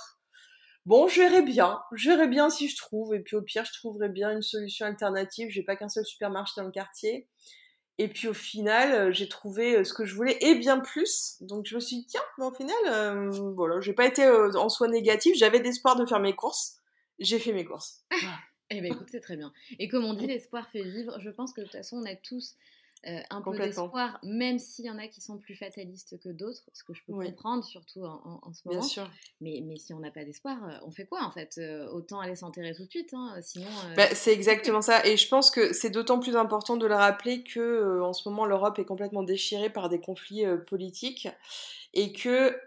[0.87, 1.79] bon, je verrai bien.
[1.91, 3.13] Je verrai bien si je trouve.
[3.13, 5.49] Et puis, au pire, je trouverai bien une solution alternative.
[5.51, 7.27] J'ai pas qu'un seul supermarché dans le quartier.
[7.99, 11.37] Et puis au final, euh, j'ai trouvé euh, ce que je voulais et bien plus.
[11.41, 14.69] Donc je me suis dit, tiens, mais au final, euh, voilà, j'ai pas été en
[14.69, 15.35] soi négative.
[15.35, 16.77] J'avais l'espoir de faire mes courses.
[17.19, 18.03] J'ai fait mes courses.
[18.69, 19.51] eh bien écoute, c'est très bien.
[19.79, 21.19] Et comme on dit, l'espoir fait vivre.
[21.19, 22.55] Je pense que de toute façon, on a tous
[23.05, 26.63] euh, un peu d'espoir, même s'il y en a qui sont plus fatalistes que d'autres,
[26.73, 28.79] ce que je peux comprendre, surtout en, ce moment.
[28.79, 29.09] Bien sûr.
[29.39, 31.57] Mais, mais si on n'a pas d'espoir, euh, on fait quoi en fait?
[31.57, 33.69] Euh, Autant aller s'enterrer tout de suite, hein, sinon.
[33.95, 35.05] Bah, c'est exactement ça.
[35.05, 38.45] Et je pense que c'est d'autant plus important de le rappeler que en ce moment
[38.45, 41.27] l'Europe est complètement déchirée par des conflits politiques
[41.93, 42.59] et que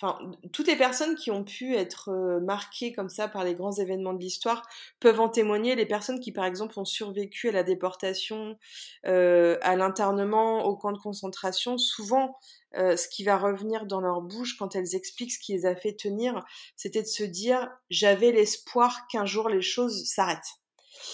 [0.00, 0.18] enfin,
[0.52, 2.10] toutes les personnes qui ont pu être
[2.42, 4.62] marquées comme ça par les grands événements de l'histoire
[5.00, 5.74] peuvent en témoigner.
[5.74, 8.58] Les personnes qui, par exemple, ont survécu à la déportation,
[9.04, 12.36] à l'internement, au camp de concentration, souvent,
[12.74, 15.94] ce qui va revenir dans leur bouche quand elles expliquent ce qui les a fait
[15.94, 16.44] tenir,
[16.76, 20.60] c'était de se dire j'avais l'espoir qu'un jour les choses s'arrêtent.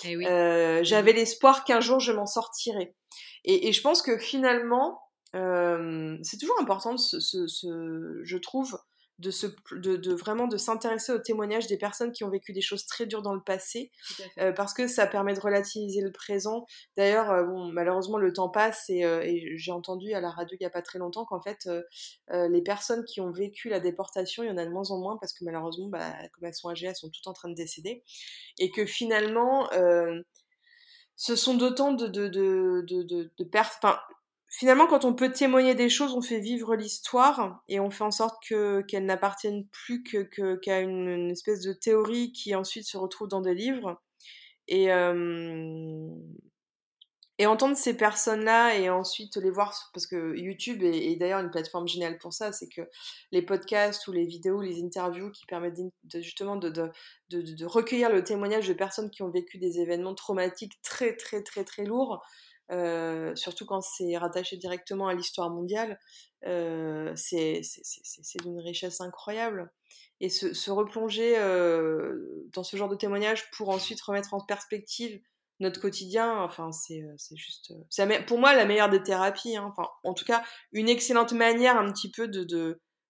[0.05, 2.95] Eh mmh j'avais l'espoir qu'un jour je m'en sortirais.
[3.45, 5.01] Et, et, je pense que finalement,
[5.33, 8.79] c'est toujours important, je trouve,
[9.19, 12.87] de, se, de, vraiment de s'intéresser aux témoignages des personnes qui ont vécu des choses
[12.87, 13.91] très dures dans le passé,
[14.57, 16.67] parce que ça permet de relativiser le présent.
[16.97, 19.03] D'ailleurs, bon, malheureusement, le temps passe et,
[19.57, 21.69] j'ai entendu à la radio il n'y a pas très longtemps qu'en fait,
[22.31, 25.17] les personnes qui ont vécu la déportation, il y en a de moins en moins
[25.19, 28.03] parce que malheureusement, bah, comme elles sont âgées, elles sont toutes en train de décéder,
[28.59, 29.69] et que finalement
[31.15, 34.01] ce sont d'autant de, de, de, de, de, Enfin,
[34.53, 38.11] finalement, quand on peut témoigner des choses, on fait vivre l'histoire et on fait en
[38.11, 43.29] sorte que qu'elle n'appartienne plus que, qu'à une, espèce de théorie qui ensuite se retrouve
[43.29, 44.01] dans des livres.
[44.69, 44.91] Et,
[47.43, 51.89] et entendre ces personnes-là et ensuite les voir, parce que YouTube est, d'ailleurs une plateforme
[51.89, 52.83] géniale pour ça, c'est que
[53.33, 55.81] les podcasts ou les vidéos, les interviews qui permettent
[56.15, 61.17] justement de, de, recueillir le témoignage de personnes qui ont vécu des événements traumatiques très
[61.17, 62.23] très très très lourds,
[62.71, 65.99] euh, surtout quand c'est rattaché directement à l'histoire mondiale,
[66.47, 67.61] euh, c'est
[68.43, 69.71] d'une richesse incroyable.
[70.21, 75.21] Et se, se replonger euh, dans ce genre de témoignage pour ensuite remettre en perspective
[75.59, 77.73] notre quotidien, enfin, c'est juste.
[78.27, 79.73] pour moi la meilleure des thérapies, hein.
[79.77, 82.47] enfin, en tout cas, une excellente manière un petit peu d'aller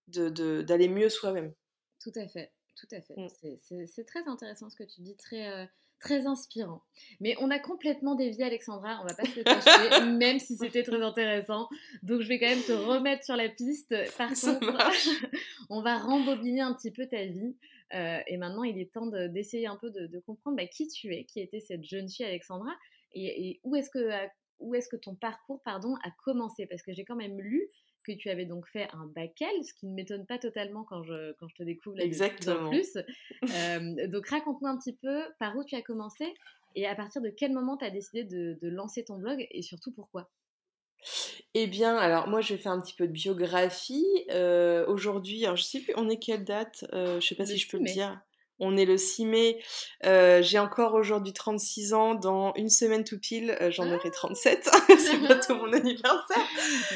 [0.09, 1.55] de, de, de, mieux soi-même.
[2.01, 3.15] Tout à fait, tout à fait.
[3.17, 3.87] Mm.
[3.87, 5.71] C'est très intéressant ce que tu dis, très
[6.03, 6.83] très inspirant.
[7.21, 10.83] Mais on a complètement dévié Alexandra, on va pas se le cacher, même si c'était
[10.83, 11.69] très intéressant.
[12.03, 13.95] Donc je vais quand même te remettre sur la piste.
[14.19, 15.31] Par contre,
[15.71, 17.57] on va rembobiner un petit peu ta vie.
[17.95, 21.25] Euh, et maintenant, il est temps d'essayer un peu de, comprendre bah, qui tu es,
[21.25, 22.73] qui était cette jeune fille Alexandra,
[23.15, 24.11] et, où est-ce que,
[24.59, 26.67] où est-ce que ton parcours pardon, a commencé?
[26.67, 27.69] Parce que j'ai quand même lu
[28.03, 31.03] que tu avais donc fait un bac L, ce qui ne m'étonne pas totalement quand
[31.03, 32.71] je, quand je te découvre là Exactement.
[32.71, 32.99] plus.
[33.55, 36.33] Euh, donc raconte-moi un petit peu par où tu as commencé
[36.77, 39.63] et à partir de quel moment tu as décidé de, de, lancer ton blog et
[39.63, 40.31] surtout pourquoi?
[41.55, 44.07] Eh bien, alors moi je vais faire un petit peu de biographie.
[44.31, 47.69] Euh, aujourd'hui, je sais plus, on est quelle date euh, Je sais pas si je
[47.69, 48.21] peux le dire.
[48.59, 49.63] On est le 6 mai.
[50.05, 52.15] j'ai encore aujourd'hui 36 ans.
[52.15, 54.69] Dans une semaine tout pile, j'en aurai 37.
[54.73, 54.79] Ah!
[54.99, 56.49] C'est bientôt mon anniversaire.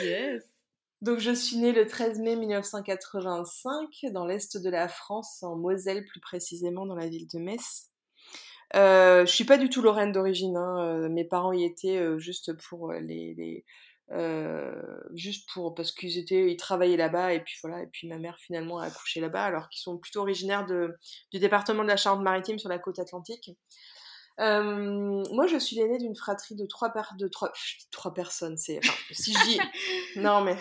[0.03, 0.56] Yes.
[1.03, 6.05] Donc je suis née le 13 mai 1985 dans l'est de la France, en Moselle
[6.07, 7.91] plus précisément dans la ville de Metz.
[8.75, 10.57] Euh, je suis pas du tout lorraine d'origine.
[10.57, 10.79] Hein.
[10.81, 13.65] Euh, mes parents y étaient euh, juste pour les,
[14.13, 14.83] euh,
[15.15, 18.39] juste pour parce qu'ils étaient ils travaillaient là-bas et puis voilà et puis ma mère
[18.39, 22.69] finalement a accouché là-bas alors qu'ils sont plutôt originaires du département de la Charente-Maritime sur
[22.69, 23.51] la côte atlantique.
[24.39, 27.53] Euh, moi, je suis l'aînée d'une fratrie de trois, de trois,
[27.91, 28.57] trois personnes.
[28.59, 29.59] C'est, enfin, si je dis,
[30.17, 30.57] non mais,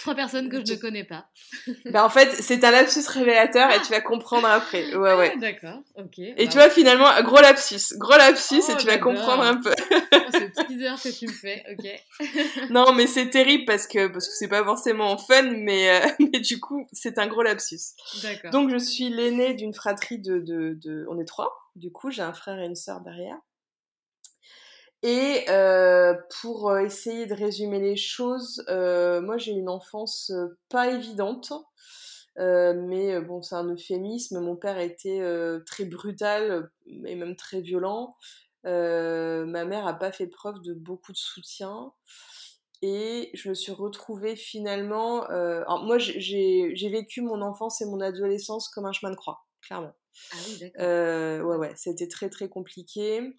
[0.00, 1.26] Trois personnes que je ne connais pas.
[1.84, 4.94] ben, en fait, c'est un lapsus révélateur et tu vas comprendre après.
[4.94, 5.32] Ouais, ouais.
[5.34, 6.18] Ah, D'accord, ok.
[6.18, 7.96] Et tu vois, finalement, gros lapsus.
[7.98, 9.72] Gros lapsus et oh, tu vas comprendre un peu.
[9.92, 12.70] oh, c'est teaser que tu me fais, ok.
[12.70, 16.40] non, mais c'est terrible parce que parce que c'est pas forcément fun, mais, euh, mais
[16.40, 17.94] du coup, c'est un gros lapsus.
[18.22, 18.50] D'accord.
[18.50, 21.06] Donc, je suis l'aînée d'une fratrie de, de, de...
[21.08, 21.69] On est trois.
[21.76, 23.38] Du coup, j'ai un frère et une sœur derrière.
[25.02, 30.30] Et euh, pour euh, essayer de résumer les choses, euh, moi j'ai une enfance
[30.68, 31.52] pas évidente,
[32.36, 34.40] mais bon c'est un euphémisme.
[34.40, 35.22] Mon père était
[35.66, 38.16] très brutal et même très violent.
[38.64, 41.92] ma mère a pas fait preuve de beaucoup de soutien.
[42.82, 45.22] Et je me suis retrouvée finalement.
[45.24, 49.94] Alors moi j'ai vécu mon enfance et mon adolescence comme un chemin de croix, clairement.
[50.32, 51.46] Ah d'accord.
[51.46, 53.36] ouais, ouais, c'était très très compliqué.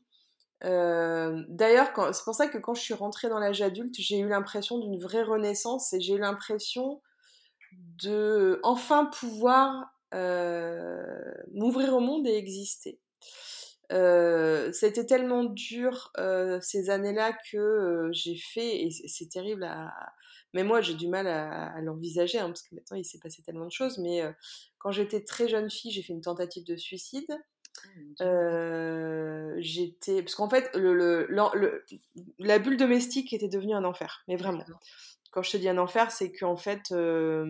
[0.64, 4.28] Euh, D'ailleurs, c'est pour ça que quand je suis rentrée dans l'âge adulte, j'ai eu
[4.28, 7.02] l'impression d'une vraie renaissance et j'ai eu l'impression
[7.72, 11.04] de enfin pouvoir euh,
[11.54, 13.00] m'ouvrir au monde et exister.
[13.92, 19.92] Euh, C'était tellement dur euh, ces années-là que euh, j'ai fait, et c'est terrible à...
[20.54, 23.42] Mais moi, j'ai du mal à, à l'envisager, hein, parce que maintenant, il s'est passé
[23.44, 23.98] tellement de choses.
[24.00, 24.32] Mais euh,
[24.80, 27.32] quand j'étais très jeune fille, j'ai fait une tentative de suicide.
[28.20, 31.86] Euh, j'étais parce qu'en fait le, le, le,
[32.38, 34.64] la bulle domestique était devenue un enfer mais vraiment
[35.32, 37.46] quand je te dis un enfer c'est qu'en fait euh,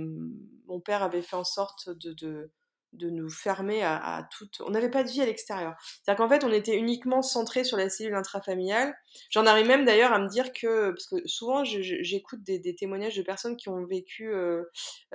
[0.68, 2.52] mon père avait fait en sorte de, de
[2.94, 4.62] de nous fermer à, à toute.
[4.62, 5.76] On n'avait pas de vie à l'extérieur.
[5.80, 8.94] C'est-à-dire qu'en fait, on était uniquement centré sur la cellule intrafamiliale.
[9.30, 13.22] J'en arrive même d'ailleurs à me dire que, parce que souvent j'écoute des, témoignages de
[13.22, 14.64] personnes qui ont vécu euh,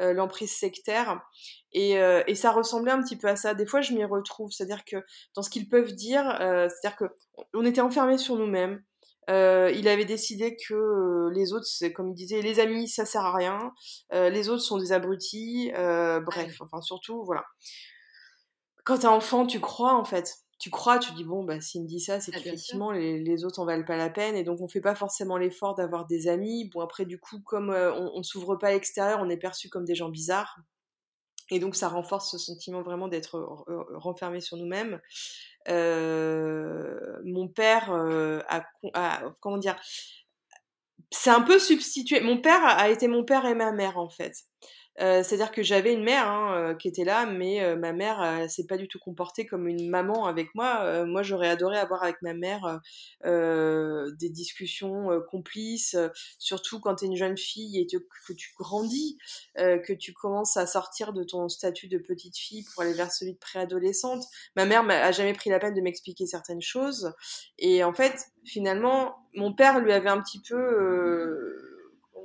[0.01, 1.21] euh, l'emprise sectaire,
[1.73, 3.55] et, euh, et, ça ressemblait un petit peu à ça.
[3.55, 4.51] Des fois, je m'y retrouve.
[4.51, 4.97] C'est-à-dire que
[5.35, 7.05] dans ce qu'ils peuvent dire, c'est-à-dire que
[7.53, 8.83] on était enfermés sur nous-mêmes.
[9.29, 13.05] Euh, il avait décidé que euh, les autres, c'est comme il disait, les amis, ça
[13.05, 13.73] sert à rien.
[14.13, 15.71] Euh, les autres sont des abrutis.
[15.75, 17.45] Bref, enfin surtout, voilà.
[18.85, 20.37] Quand t'es enfant, tu crois en fait.
[20.59, 23.45] Tu crois, tu dis bon bah s'il me dit ça, c'est ah, qu'effectivement les, les,
[23.45, 26.29] autres en valent pas la peine et donc on fait pas forcément l'effort d'avoir des
[26.29, 26.71] amis.
[26.73, 29.85] Bon après du coup comme on, on s'ouvre pas à l'extérieur, on est perçu comme
[29.85, 30.57] des gens bizarres.
[31.51, 35.01] Et donc ça renforce ce sentiment vraiment d'être renfermé sur nous-mêmes.
[35.69, 39.77] Euh, mon père euh, a, a, comment dire,
[41.11, 42.21] c'est un peu substitué.
[42.21, 44.35] Mon père a été mon père et ma mère en fait.
[45.01, 48.23] Euh, c'est-à-dire que j'avais une mère hein, euh, qui était là, mais euh, ma mère
[48.23, 51.05] euh, s'est pas du tout comportée comme une maman avec moi.
[51.05, 52.81] moi, j'aurais adoré avoir avec ma mère
[53.25, 55.97] des discussions complices,
[56.39, 59.19] surtout quand tu es une jeune fille et que tu grandis,
[59.57, 63.35] que tu commences à sortir de ton statut de petite fille pour aller vers celui
[63.35, 64.25] de préadolescente.
[64.55, 67.13] Ma mère a jamais pris la peine de m'expliquer certaines choses,
[67.59, 71.76] et en fait, finalement, mon père lui avait un petit peu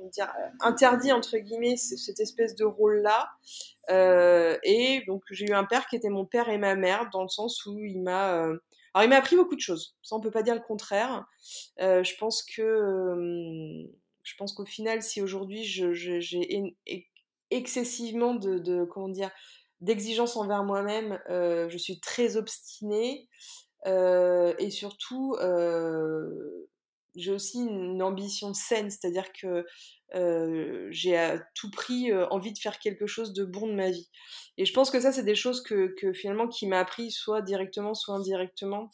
[0.08, 3.30] dire, interdit entre guillemets cette espèce de rôle-là.
[3.90, 7.22] Euh, et donc j'ai eu un père qui était mon père et ma mère dans
[7.22, 8.56] le sens où il m'a, euh...
[8.94, 9.96] alors il m'a appris beaucoup de choses.
[10.02, 11.26] Ça on peut pas dire le contraire.
[11.80, 13.88] Euh, je pense que, euh,
[14.22, 16.76] je pense qu'au final, si aujourd'hui j'ai
[17.50, 19.30] excessivement de, comment dire
[19.80, 23.28] d'exigence envers moi-même, euh, je suis très obstinée.
[23.86, 26.68] Euh, et surtout, euh,
[27.14, 29.66] j'ai aussi une ambition saine, c'est-à-dire que
[30.14, 33.90] euh, j'ai à tout prix euh, envie de faire quelque chose de bon de ma
[33.90, 34.10] vie.
[34.58, 37.94] Et je pense que ça, c'est des choses que, finalement qui m'a appris soit directement,
[37.94, 38.90] soit indirectement,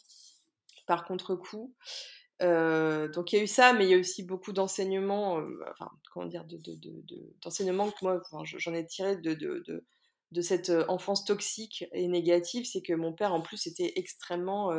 [0.87, 1.73] par contre-coup.
[2.41, 5.91] Euh, donc il y a eu ça, mais il y a aussi beaucoup d'enseignements, enfin
[6.13, 6.45] comment dire,
[7.41, 12.65] d'enseignements de, de, de, que moi j'en ai tiré de, cette enfance toxique et négative,
[12.65, 14.71] c'est que mon père en plus était extrêmement,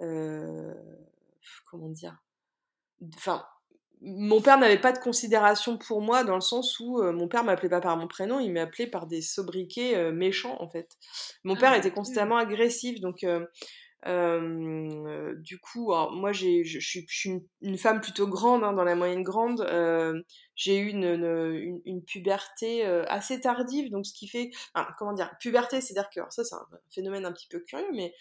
[0.00, 2.20] comment dire,
[3.16, 3.44] enfin,
[4.02, 7.44] mon père n'avait pas de considération pour moi dans le sens où euh, mon père
[7.44, 10.88] m'appelait pas par mon prénom, il m'appelait par des sobriquets euh, méchants en fait.
[11.44, 13.46] Mon ah, père était constamment agressif, donc euh,
[15.36, 19.22] du coup, alors, moi je, suis, une, une, femme plutôt grande, hein, dans la moyenne
[19.22, 19.64] grande.
[20.56, 25.32] j'ai eu une, une, une, puberté assez tardive, donc ce qui fait, enfin, comment dire,
[25.38, 28.12] puberté, c'est-à-dire que ça c'est un phénomène un petit peu curieux, mais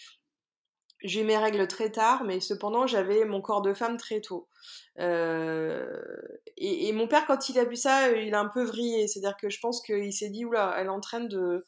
[1.03, 4.47] j'ai mes règles très tard, mais cependant j'avais mon corps de femme très tôt.
[4.99, 5.87] Euh,
[6.57, 9.07] et, et, mon père, quand il a vu ça, il a un peu vrillé.
[9.07, 11.65] C'est-à-dire que je pense qu'il s'est dit oula, elle est en train de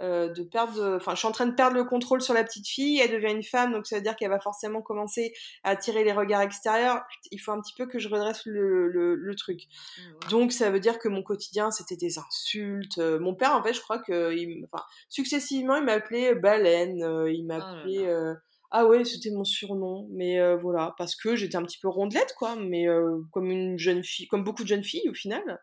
[0.00, 2.66] euh, de perdre, enfin, je suis en train de perdre le contrôle sur la petite
[2.66, 2.98] fille.
[2.98, 5.32] Elle devient une femme, donc ça veut dire qu'elle va forcément commencer
[5.62, 7.02] à attirer les regards extérieurs.
[7.30, 9.60] Il faut un petit peu que je redresse le, le, le truc.
[9.62, 12.98] Mmh, donc ça veut dire que mon quotidien, c'était des insultes.
[12.98, 17.30] Euh, mon père, en fait, je crois que, il, enfin, successivement, il m'appelait baleine, euh,
[17.30, 18.12] il m'appelait.
[18.12, 18.34] Oh
[18.76, 22.34] ah ouais, c'était mon surnom, mais euh, voilà, parce que j'étais un petit peu rondelette,
[22.36, 25.60] quoi, mais euh, comme une jeune fille, comme beaucoup de jeunes filles au final.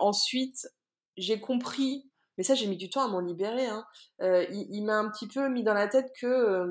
[0.00, 0.66] ensuite,
[1.16, 3.84] j'ai compris, mais ça j'ai mis du temps à m'en libérer, hein,
[4.20, 6.66] il, il m'a un petit peu mis dans la tête que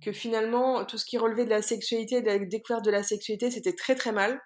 [0.00, 3.50] que finalement tout ce qui relevait de la sexualité, de la découverte de la sexualité,
[3.50, 4.40] c'était très très mal.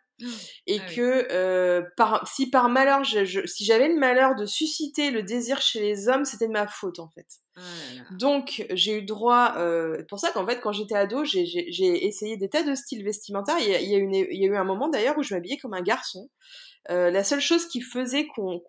[0.66, 5.22] Et ah que euh, par, si par malheur, si j'avais le malheur de susciter le
[5.22, 7.26] désir chez les hommes, c'était de ma faute en fait.
[7.56, 7.60] Ah
[8.12, 11.42] Donc j'ai eu droit, euh, pour ça qu'en fait quand j'étais ado, j'ai
[12.06, 13.58] essayé des tas de styles vestimentaires.
[13.60, 15.22] Il y a, il y a, une, il y a eu un moment d'ailleurs où
[15.22, 16.30] je m'habillais comme un garçon.
[16.90, 18.62] Euh, la seule chose qui faisait qu'on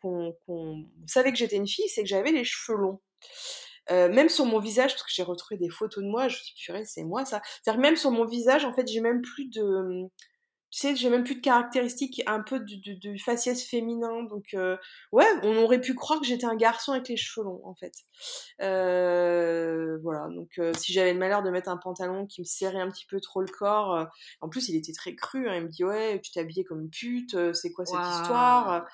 [1.05, 2.99] savait que j'étais une fille, c'est que j'avais les cheveux longs.
[3.89, 6.41] Euh, même sur mon visage, parce que j'ai retrouvé des photos de moi, je me
[6.41, 7.41] suis dit, purée, c'est moi ça.
[7.61, 10.09] C'est-à-dire même sur mon visage, en fait, j'ai même plus de
[10.69, 14.23] tu sais, j'ai même plus de caractéristiques un peu du, faciès féminin.
[14.23, 14.75] Donc, euh,
[15.13, 17.93] ouais, on aurait pu croire que j'étais un garçon avec les cheveux longs, en fait.
[18.61, 22.81] Euh, voilà, donc euh, si j'avais le malheur de mettre un pantalon qui me serrait
[22.81, 24.07] un petit peu trop le corps,
[24.41, 25.47] en plus, il était très cru.
[25.47, 28.85] Hein, il me dit, ouais, tu t'es habillée comme une pute, c'est quoi cette histoire?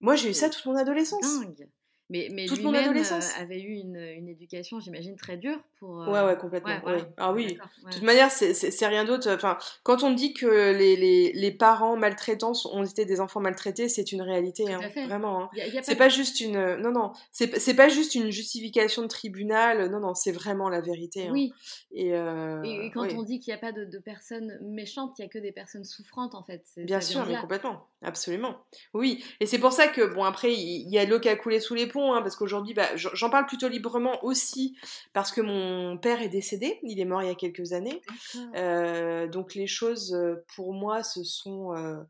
[0.00, 1.22] Moi, j'ai eu ça toute mon adolescence.
[1.22, 1.68] Dingue.
[2.10, 3.32] Mais, mais Toute mon adolescence.
[3.38, 5.90] avait eu une, une éducation, j'imagine, très dure pour.
[5.90, 6.74] Ouais, ouais, complètement.
[7.16, 7.56] Ah oui.
[7.86, 9.30] De toute manière, c'est rien d'autre.
[9.30, 13.88] Enfin, quand on dit que les, les, les, parents maltraitants ont été des enfants maltraités,
[13.88, 15.44] c'est une réalité, hein, vraiment.
[15.44, 15.50] Hein.
[15.82, 16.76] C'est pas, juste une.
[16.76, 17.12] Non, non.
[17.30, 19.90] C'est pas juste une justification de tribunal.
[19.90, 21.28] Non, non, c'est vraiment la vérité.
[21.28, 21.32] Hein.
[21.32, 21.52] Oui.
[21.92, 25.22] Et, euh, et, quand on dit qu'il n'y a pas de, de, personnes méchantes, il
[25.22, 26.64] n'y a que des personnes souffrantes, en fait.
[26.76, 27.86] Bien sûr, mais complètement.
[28.02, 28.56] Absolument.
[28.94, 29.24] Oui.
[29.40, 31.74] Et c'est pour ça que, bon, après, il y, a l'eau qui a coulé sous
[31.74, 34.76] les Hein, parce qu'aujourd'hui, bah, j'en parle plutôt librement aussi
[35.12, 38.00] parce que mon père est décédé, il est mort il y a quelques années.
[38.56, 41.74] Euh, donc les choses, euh, pour moi, se sont...
[41.74, 42.02] Euh,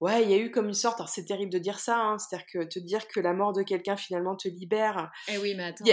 [0.00, 2.18] ouais, il y a eu comme une sorte, alors c'est terrible de dire ça, hein,
[2.18, 5.10] c'est-à-dire que te dire que la mort de quelqu'un finalement te libère.
[5.28, 5.84] Eh oui, mais attends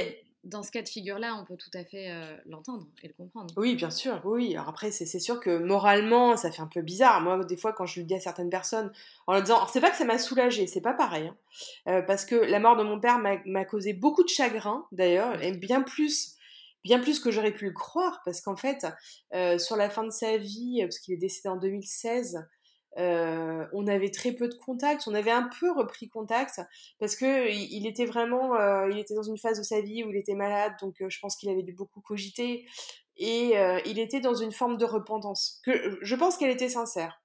[0.49, 3.53] dans ce cas de figure-là, on peut tout à fait euh, l'entendre et le comprendre.
[3.57, 4.55] Oui, bien sûr, oui.
[4.55, 7.21] Alors après, c'est sûr que moralement, ça fait un peu bizarre.
[7.21, 8.91] Moi, des fois, quand je le dis à certaines personnes,
[9.27, 11.27] en leur disant, c'est pas que ça m'a soulagé, c'est pas pareil.
[11.27, 11.37] Hein.
[11.87, 15.51] Euh, parce que la mort de mon père m'a causé beaucoup de chagrin, d'ailleurs, et
[15.51, 16.35] bien plus
[16.83, 18.87] bien plus que j'aurais pu le croire, parce qu'en fait,
[19.33, 22.47] euh, sur la fin de sa vie, parce qu'il est décédé en 2016,
[22.97, 26.59] euh, on avait très peu de contacts, on avait un peu repris contact
[26.99, 30.09] parce que il, était vraiment, euh, il était dans une phase de sa vie où
[30.09, 32.65] il était malade, donc euh, je pense qu'il avait dû beaucoup cogiter
[33.21, 33.51] et
[33.85, 37.21] il était dans une forme de repentance que je pense qu'elle était sincère,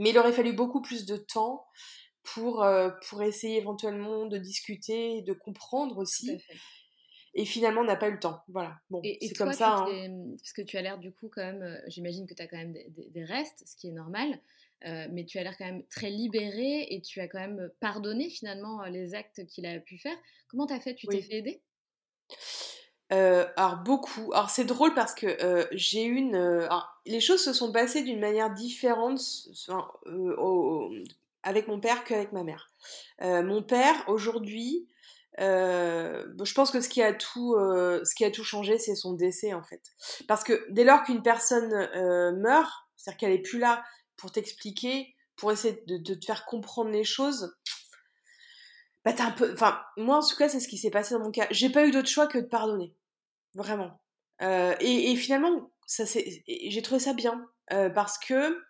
[0.00, 1.64] mais il aurait fallu beaucoup plus de temps
[2.24, 2.66] pour
[3.08, 6.42] pour essayer éventuellement de discuter, de comprendre aussi.
[7.34, 8.42] Et finalement, on n'a pas eu le temps.
[8.48, 8.76] Voilà.
[8.90, 9.84] Bon, c'est comme ça.
[9.88, 10.34] Hein.
[10.38, 12.72] Parce que tu as l'air, du coup, quand même, j'imagine que tu as quand même
[12.72, 14.40] des, restes, ce qui est normal.
[14.86, 18.30] Euh, mais tu as l'air quand même très libéré et tu as quand même pardonné
[18.30, 20.16] finalement euh, les actes qu'il a pu faire.
[20.48, 20.94] Comment t'as fait?
[20.94, 21.62] Tu t'es fait aider?
[23.12, 24.32] Euh, alors beaucoup.
[24.32, 26.36] Alors c'est drôle parce que j'ai une.
[26.36, 29.20] Alors, les choses se sont passées d'une manière différente
[31.42, 32.70] avec mon père qu'avec ma mère.
[33.20, 34.86] mon père aujourd'hui,
[35.38, 39.54] je pense que ce qui a tout, ce qui a tout changé, c'est son décès
[39.54, 39.82] en fait.
[40.28, 41.70] Parce que dès lors qu'une personne
[42.38, 43.82] meurt, c'est-à-dire qu'elle est plus là,
[44.18, 47.56] pour t'expliquer, pour essayer de, te faire comprendre les choses,
[49.04, 49.52] bah t'as un peu.
[49.52, 51.46] Enfin, moi en tout cas, c'est ce qui s'est passé dans mon cas.
[51.50, 52.94] J'ai pas eu d'autre choix que de pardonner.
[53.54, 54.00] Vraiment.
[54.42, 56.04] Euh, et, finalement, ça
[56.46, 57.46] j'ai trouvé ça bien.
[57.72, 58.62] Euh, parce que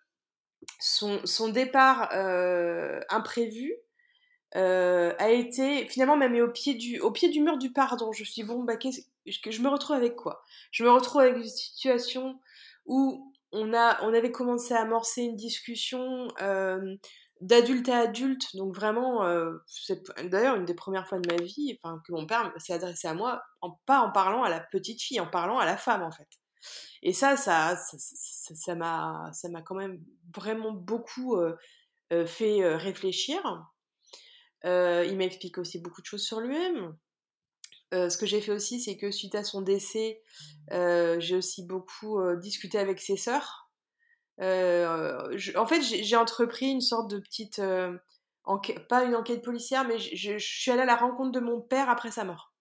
[0.80, 3.72] son, son départ euh, imprévu
[4.52, 8.12] a été finalement même au pied, du, au pied du mur du pardon.
[8.12, 9.02] Je me suis dit, bon, bah, qu'est-ce
[9.40, 10.42] que je me retrouve avec quoi?
[10.72, 12.40] Je me retrouve avec une situation
[12.86, 16.96] où on, avait commencé à amorcer une discussion euh,
[17.40, 21.78] d'adulte à adulte, donc vraiment, euh, c'est d'ailleurs une des premières fois de ma vie
[21.82, 23.42] enfin, que mon père s'est adressé à moi,
[23.86, 26.28] pas en parlant à la petite fille, en parlant à la femme en fait.
[27.02, 30.02] Et ça, ça, ça, m'a, ça m'a quand même
[30.34, 31.56] vraiment beaucoup euh,
[32.26, 33.40] fait réfléchir.
[34.64, 36.96] il m'explique aussi beaucoup de choses sur lui-même.
[37.94, 40.20] Euh, ce que j'ai fait aussi, c'est que suite à son décès,
[40.72, 43.70] euh, j'ai aussi beaucoup euh, discuté avec ses sœurs.
[44.40, 47.60] en fait, j'ai entrepris une sorte de petite,
[48.88, 52.10] pas une enquête policière, mais je suis allée à la rencontre de mon père après
[52.10, 52.52] sa mort.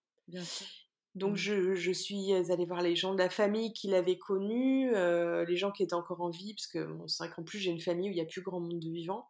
[1.16, 1.74] Donc mmh.
[1.76, 5.84] je, suis allée voir les gens de la famille qui l'avaient connu, les gens qui
[5.84, 7.06] étaient encore en vie, parce que bon,
[7.36, 9.30] qu'en plus j'ai une famille où il n'y a plus grand monde de vivants.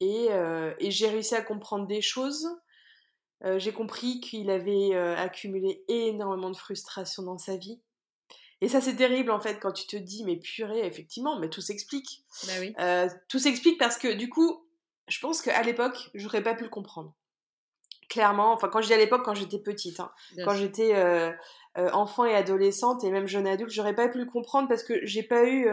[0.00, 0.28] Et,
[0.78, 2.48] et j'ai réussi à comprendre des choses
[3.44, 7.80] euh, j'ai compris qu'il avait euh, accumulé énormément de frustration dans sa vie.
[8.60, 11.60] Et ça, c'est terrible en fait quand tu te dis, mais purée, effectivement, mais tout
[11.60, 12.24] s'explique.
[12.46, 12.74] Bah oui.
[12.78, 14.66] Euh, tout s'explique parce que du coup,
[15.08, 17.14] je pense qu'à l'époque, j'aurais pas pu le comprendre.
[18.08, 20.12] Clairement, enfin, quand je dis à l'époque, quand j'étais petite, hein,
[20.44, 20.94] quand j'étais
[21.74, 25.22] enfant et adolescente et même jeune adulte, j'aurais pas pu le comprendre parce que j'ai
[25.22, 25.68] pas eu,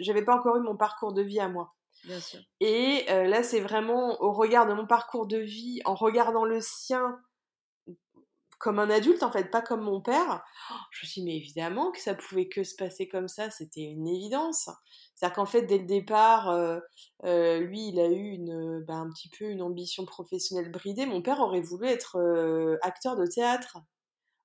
[0.00, 1.75] j'avais pas encore eu mon parcours de vie à moi.
[2.06, 2.40] Bien sûr.
[2.60, 7.18] Et là, c'est vraiment au regard de mon parcours de vie, en regardant le sien
[8.58, 10.42] comme un adulte, en fait, pas comme mon père.
[10.90, 13.82] Je me suis dit, mais évidemment que ça pouvait que se passer comme ça, c'était
[13.82, 14.70] une évidence.
[15.14, 16.56] C'est-à-dire qu'en fait, dès le départ,
[17.22, 21.04] lui, il a eu une, bah, un petit peu une ambition professionnelle bridée.
[21.06, 22.18] Mon père aurait voulu être
[22.82, 23.78] acteur de théâtre,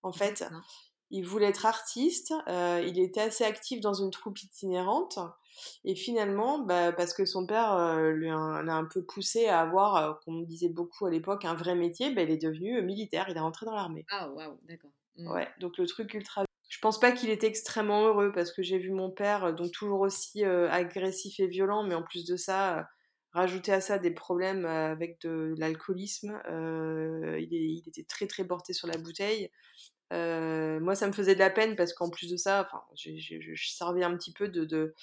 [0.03, 0.43] en fait.
[1.13, 5.19] Il voulait être artiste, euh, il était assez actif dans une troupe itinérante,
[5.83, 10.13] et finalement, bah, parce que son père euh, l'a un peu poussé à avoir, euh,
[10.23, 13.37] comme on disait beaucoup à l'époque, un vrai métier, bah, il est devenu militaire, il
[13.37, 14.05] est rentré dans l'armée.
[14.09, 14.91] Ah waouh, d'accord.
[15.17, 15.31] Mmh.
[15.31, 16.45] Ouais, donc le truc ultra.
[16.69, 19.99] Je pense pas qu'il était extrêmement heureux parce que j'ai vu mon père, donc toujours
[19.99, 22.87] aussi agressif et violent, mais en plus de ça,
[23.33, 26.41] rajouter à ça des problèmes avec de, l'alcoolisme.
[26.47, 29.51] il, il, était très très porté sur la bouteille.
[30.11, 33.55] Euh, moi, ça me faisait de la peine parce qu'en plus de ça, enfin, je
[33.55, 34.93] servais un petit peu de.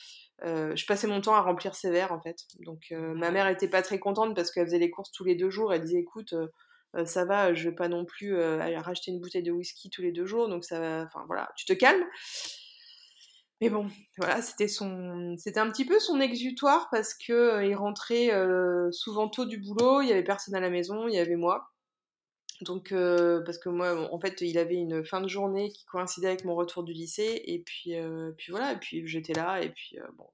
[0.44, 2.44] Euh, je passais mon temps à remplir ses verres en fait.
[2.60, 5.34] Donc euh, ma mère était pas très contente parce qu'elle faisait les courses tous les
[5.34, 5.72] deux jours.
[5.72, 6.34] Elle disait écoute,
[7.04, 10.12] ça va, je vais pas non plus aller racheter une bouteille de whisky tous les
[10.12, 10.48] deux jours.
[10.48, 11.04] Donc ça va.
[11.04, 12.04] Enfin voilà, tu te calmes.
[13.60, 13.88] Mais bon,
[14.18, 18.30] voilà, c'était son, c'était un petit peu son exutoire parce que il rentrait
[18.92, 21.72] souvent tôt du boulot, il y avait personne à la maison, il y avait moi.
[22.62, 26.28] Donc, euh, parce que moi, en fait, il avait une fin de journée qui coïncidait
[26.28, 29.70] avec mon retour du lycée, et puis, euh, puis voilà, et puis j'étais là, et
[29.70, 30.28] puis euh, bon,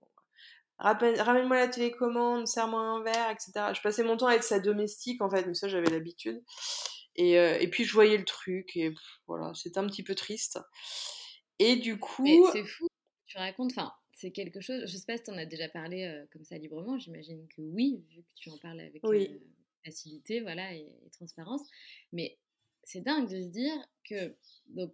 [0.78, 3.72] ramène-moi la télécommande, serre-moi un verre, etc.
[3.74, 6.42] Je passais mon temps à être sa domestique, en fait, mais ça, j'avais l'habitude.
[7.16, 8.92] Et, et, puis, je voyais le truc, et
[9.28, 10.58] voilà, c'était un petit peu triste.
[11.60, 12.48] Et du coup.
[12.52, 12.88] C'est fou,
[13.26, 16.24] tu racontes, enfin, c'est quelque chose, je sais pas si tu en as déjà parlé
[16.32, 19.00] comme ça librement, j'imagine que oui, vu que tu en parles avec.
[19.04, 19.40] Oui
[19.84, 21.62] facilité voilà, et, transparence.
[22.12, 22.38] Mais
[22.82, 23.74] c'est dingue de se dire
[24.08, 24.36] que
[24.68, 24.92] donc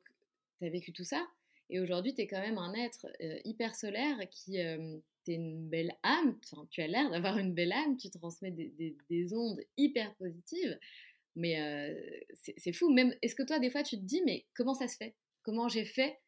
[0.58, 1.26] tu as vécu tout ça
[1.68, 5.68] et aujourd'hui tu es quand même un être euh, hyper solaire qui euh, tu une
[5.68, 6.38] belle âme,
[6.70, 10.78] tu as l'air d'avoir une belle âme, tu transmets des, des, ondes hyper positives.
[11.36, 11.94] Mais euh,
[12.56, 12.90] c'est fou.
[12.90, 15.14] Même, est-ce que toi, des fois, tu te dis, mais comment ça se fait?
[15.42, 16.18] Comment j'ai fait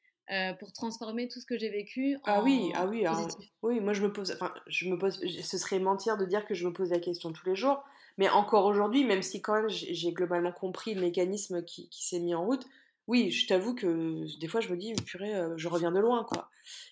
[0.60, 3.26] pour transformer tout ce que j'ai vécu en Ah oui, ah oui, ah
[3.62, 3.80] oui.
[3.80, 5.20] Moi, je me pose, enfin, je me pose.
[5.42, 7.82] Ce serait mentir de dire que je me pose la question tous les jours.
[8.18, 12.34] Mais encore aujourd'hui, même si quand même j'ai globalement compris le mécanisme qui, s'est mis
[12.34, 12.66] en route,
[13.08, 16.24] oui, je t'avoue que des fois je me dis, purée, euh, je reviens de loin,
[16.24, 16.48] quoi.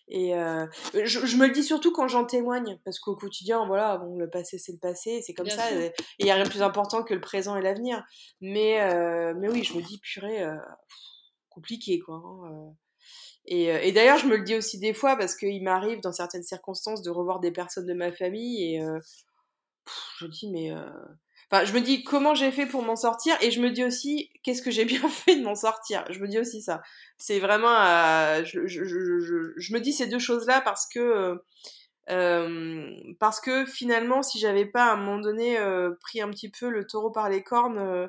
[0.08, 4.16] Et euh, je, me le dis surtout quand j'en témoigne, parce qu'au quotidien, voilà, bon,
[4.16, 6.62] le passé c'est le passé, c'est comme ça, et il n'y a rien de plus
[6.62, 8.04] important que le présent et l'avenir.
[8.40, 10.44] Mais, euh, mais oui, je me dis, purée,
[11.48, 12.16] compliqué, quoi.
[12.16, 12.74] Hein,
[13.46, 16.42] et, et d'ailleurs, je me le dis aussi des fois, parce qu'il m'arrive dans certaines
[16.42, 18.82] circonstances de revoir des personnes de ma famille, et
[20.20, 20.72] je dis, mais.
[20.72, 20.84] Euh,
[21.50, 24.30] enfin, je me dis comment j'ai fait pour m'en sortir et je me dis aussi
[24.42, 26.04] qu'est-ce que j'ai bien fait de m'en sortir?
[26.10, 26.82] Je me dis aussi ça.
[27.18, 27.74] C'est vraiment.
[27.74, 31.40] Euh, je, me dis ces deux choses-là parce que.
[32.08, 35.58] Euh, parce que finalement, si j'avais pas à un moment donné
[36.00, 38.08] pris un petit peu le taureau par les cornes,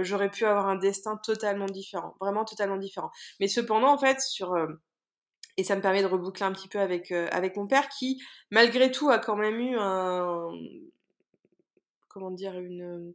[0.00, 2.16] j'aurais pu avoir un destin totalement différent.
[2.20, 3.10] Vraiment totalement différent.
[3.38, 4.56] Mais cependant, en fait, sur
[5.58, 8.20] et ça me permet de reboucler un petit peu avec, avec mon père qui,
[8.50, 10.50] malgré tout, a quand même eu un,
[12.16, 13.12] comment dire, une.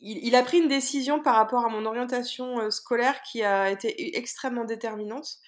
[0.00, 4.64] Il, a pris une décision par rapport à mon orientation scolaire qui a été extrêmement
[4.64, 5.38] déterminante.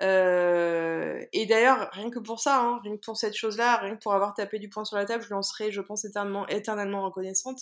[0.00, 4.02] Euh, et d'ailleurs, rien que pour ça, hein, rien que pour cette chose-là, rien que
[4.02, 6.48] pour avoir tapé du poing sur la table, je lui en serai, je pense, éternellement,
[6.48, 7.60] éternellement reconnaissante.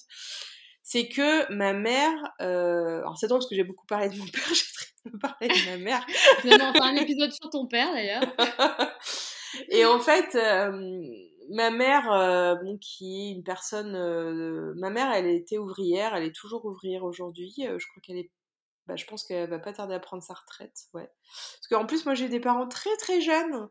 [0.83, 4.27] C'est que ma mère, euh, alors c'est drôle parce que j'ai beaucoup parlé de mon
[4.33, 6.07] père, j'ai très peu parlé de ma mère.
[6.45, 8.23] On un épisode sur ton père d'ailleurs.
[9.69, 10.35] et en fait,
[11.49, 16.25] ma mère, euh, bon, qui est une personne, euh, ma mère, elle était ouvrière, elle
[16.25, 17.55] est toujours ouvrière aujourd'hui.
[17.61, 18.31] Euh, je crois qu'elle est,
[18.87, 21.11] bah, je pense qu'elle va pas tarder à prendre sa retraite, ouais.
[21.25, 23.69] Parce qu'en plus, moi, j'ai des parents très très jeunes.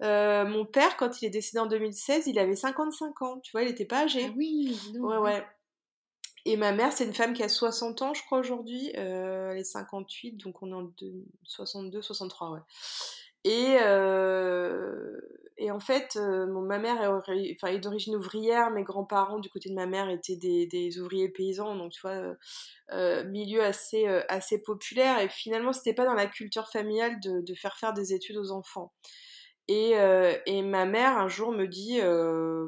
[0.00, 3.40] mon père, quand il est décédé en 2016, il avait 55 ans.
[3.40, 4.26] Tu vois, il était pas âgé.
[4.28, 4.78] Ah oui.
[4.98, 5.46] ouais, ouais.
[6.46, 8.90] Et ma mère, c'est une femme qui a 60 ans, je crois, aujourd'hui.
[8.94, 10.90] elle est 58, donc on est en
[11.44, 12.60] 62, 63, ouais.
[13.44, 15.18] Et, euh,
[15.56, 19.86] et en fait, euh, ma mère est, d'origine ouvrière, mes grands-parents du côté de ma
[19.86, 22.34] mère étaient des, ouvriers paysans, donc tu vois,
[22.92, 25.20] euh, milieu assez, assez populaire.
[25.20, 28.92] Et finalement, c'était pas dans la culture familiale de, faire faire des études aux enfants.
[29.68, 29.92] Et,
[30.46, 32.00] et ma mère, un jour, me dit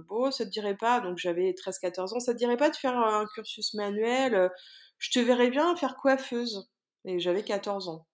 [0.08, 2.96] Bon, ça te dirait pas, donc j'avais 13-14 ans, ça te dirait pas de faire
[2.96, 4.50] un cursus manuel?
[4.98, 6.70] Je te verrais bien faire coiffeuse.
[7.04, 8.06] Et j'avais 14 ans.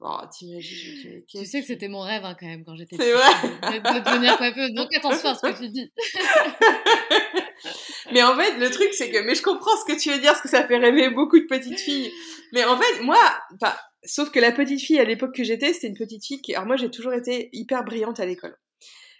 [0.00, 3.80] Oh, t'imagines, Tu sais que c'était mon rêve hein, quand même quand j'étais C'est vrai?
[3.80, 4.72] de, devenir coiffeuse.
[4.72, 5.92] Donc attention à ce que tu dis.
[8.12, 9.24] mais en fait, le truc, c'est que.
[9.24, 11.46] Mais je comprends ce que tu veux dire, parce que ça fait rêver beaucoup de
[11.46, 12.12] petites filles.
[12.52, 13.18] Mais en fait, moi.
[13.60, 13.74] Enfin,
[14.04, 16.54] sauf que la petite fille à l'époque que j'étais, c'était une petite fille qui.
[16.54, 18.56] Alors moi, j'ai toujours été hyper brillante à l'école.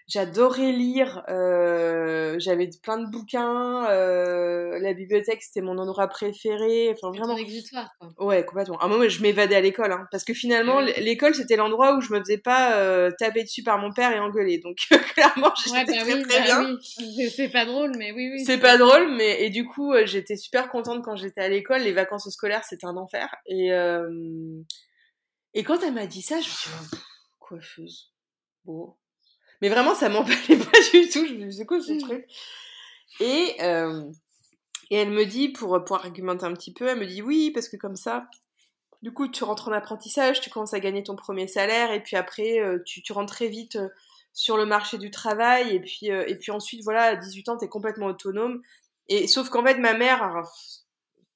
[0.08, 1.22] J'adorais lire.
[1.28, 3.86] Euh, j'avais plein de bouquins.
[3.90, 6.90] Euh, la bibliothèque, c'était mon endroit préféré.
[6.90, 7.34] Enfin, vraiment.
[7.34, 8.08] Ton exutoire, quoi.
[8.18, 8.78] Ouais, complètement.
[8.78, 9.92] À un moment, je m'évadais à l'école.
[9.92, 13.62] Hein, parce que finalement, l'école, c'était l'endroit où je me faisais pas euh, taper dessus
[13.62, 14.58] par mon père et engueuler.
[14.58, 14.78] Donc,
[15.14, 16.76] clairement, j'étais ouais, bah très, oui, très bah bien.
[16.98, 17.28] Oui.
[17.28, 18.44] C'est pas drôle, mais oui, oui.
[18.46, 19.44] C'est pas drôle, mais.
[19.44, 21.82] Et du coup, j'étais super contente quand j'étais à l'école.
[21.82, 23.28] Les vacances scolaires, c'était un enfer.
[23.44, 23.68] Et,
[25.52, 26.96] et quand elle m'a dit ça, je me suis dit,
[27.40, 28.14] coiffeuse.
[28.64, 28.94] Bon
[29.60, 30.36] mais vraiment, ça m'emballait
[30.72, 31.26] pas du tout.
[31.26, 31.98] Je me disais, c'est quoi ce mmh.
[31.98, 32.26] truc?
[33.20, 34.04] Et, euh,
[34.90, 37.68] et elle me dit, pour, pour argumenter un petit peu, elle me dit oui, parce
[37.68, 38.28] que comme ça,
[39.02, 42.16] du coup, tu rentres en apprentissage, tu commences à gagner ton premier salaire, et puis
[42.16, 43.88] après, euh, tu, tu rentres très vite euh,
[44.32, 47.64] sur le marché du travail, et puis, et puis ensuite, voilà, à 18 ans, tu
[47.64, 48.62] es complètement autonome.
[49.08, 50.42] Et sauf qu'en fait, ma mère,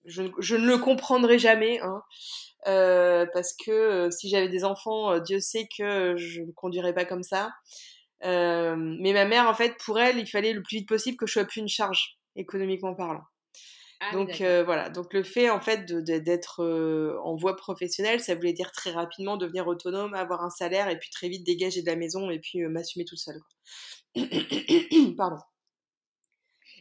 [0.04, 2.02] je, je, ne le comprendrai jamais, hein,
[2.64, 7.50] parce que si j'avais des enfants, Dieu sait que je ne conduirais pas comme ça.
[8.24, 11.26] Euh, mais ma mère, en fait, pour elle, il fallait le plus vite possible que
[11.26, 13.24] je sois plus une charge, économiquement parlant.
[14.04, 18.34] Ah donc euh, voilà, donc le fait en fait d'être euh, en voie professionnelle, ça
[18.34, 21.86] voulait dire très rapidement devenir autonome, avoir un salaire et puis très vite dégager de
[21.86, 23.40] la maison et puis m'assumer toute seule.
[25.16, 25.38] Pardon.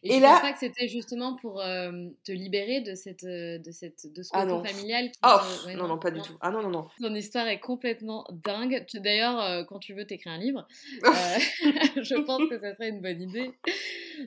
[0.03, 4.11] Et, là, pas que c'était justement pour euh, te libérer de cette euh, de cette
[4.11, 5.37] de ce ah familial oh,
[5.75, 6.33] non, non, pas du tout.
[6.41, 6.87] Ah non non non.
[6.99, 8.83] Ton histoire est complètement dingue.
[8.95, 10.67] D'ailleurs, euh, quand tu veux t'écrire un livre,
[11.03, 13.51] je pense que ça serait une bonne idée.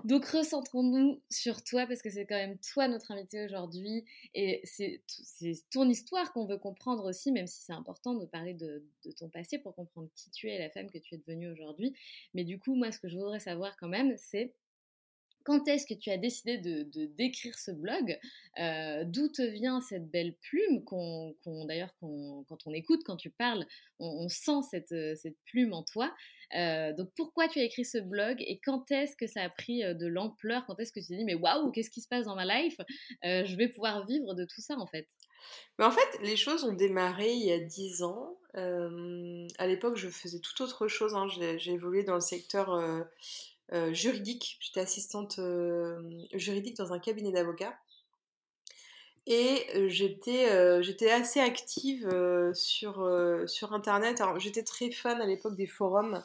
[0.05, 4.05] Donc recentrons-nous sur toi parce que c'est quand même toi notre invité aujourd'hui
[4.35, 5.03] et c'est
[5.73, 9.29] ton histoire qu'on veut comprendre aussi, même si c'est important de parler de, de ton
[9.29, 11.95] passé pour comprendre qui tu es et la femme que tu es devenue aujourd'hui.
[12.33, 14.55] Mais du coup, moi, ce que je voudrais savoir quand même, c'est
[15.45, 18.19] quand est-ce que tu as décidé de, d'écrire ce blog
[18.59, 21.35] euh, D'où te vient cette belle plume qu'on,
[21.67, 23.67] D'ailleurs, quand on écoute, quand tu parles,
[23.99, 26.13] on, sent cette, euh, cette, plume en toi.
[26.57, 29.83] Euh, donc, pourquoi tu as écrit ce blog et quand est-ce que ça a pris
[29.83, 30.65] de l'ampleur?
[30.67, 32.77] Quand est-ce que tu t'es dit, mais waouh, qu'est-ce qui se passe dans ma life?
[33.23, 35.09] Je vais pouvoir vivre de tout ça, en fait.
[35.79, 38.39] Mais en fait, les choses ont démarré il y a dix ans.
[38.55, 41.15] à l'époque, je faisais tout autre chose.
[41.15, 41.27] Hein.
[41.29, 43.05] J'ai, évolué dans le secteur
[43.93, 44.59] juridique.
[44.61, 46.01] J'étais assistante euh,
[46.35, 47.77] juridique dans un cabinet d'avocats.
[49.27, 52.09] Et euh, j'étais, j'étais assez active
[52.53, 53.09] sur,
[53.47, 54.23] sur Internet.
[54.39, 56.23] J'étais très fan à l'époque des forums.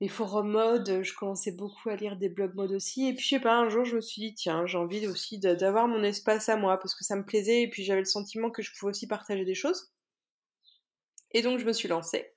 [0.00, 3.08] Les forums mode, je commençais beaucoup à lire des blogs mode aussi.
[3.08, 5.38] Et puis, je sais pas, un jour, je me suis dit, tiens, j'ai envie aussi
[5.38, 7.62] d'avoir mon espace à moi parce que ça me plaisait.
[7.62, 9.92] Et puis, j'avais le sentiment que je pouvais aussi partager des choses.
[11.30, 12.32] Et donc, je me suis lancée.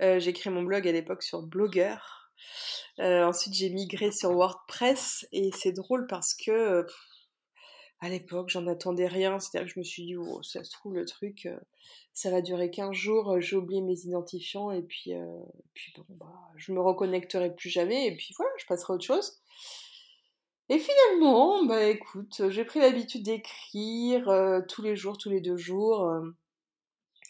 [0.00, 1.96] j'ai créé mon blog à l'époque sur Blogger.
[3.00, 6.82] Euh, ensuite, j'ai migré sur WordPress et c'est drôle parce que euh,
[8.00, 9.40] à l'époque, j'en attendais rien.
[9.40, 11.58] C'est-à-dire que je me suis dit, oh, ça se trouve, le truc, euh,
[12.12, 15.12] ça va durer 15 jours, j'ai oublié mes identifiants et puis,
[15.74, 19.04] puis bon, bah, je me reconnecterai plus jamais et puis voilà, je passerai à autre
[19.04, 19.40] chose.
[20.70, 24.24] Et finalement, bah écoute, j'ai pris l'habitude d'écrire
[24.68, 26.10] tous les jours, tous les deux jours,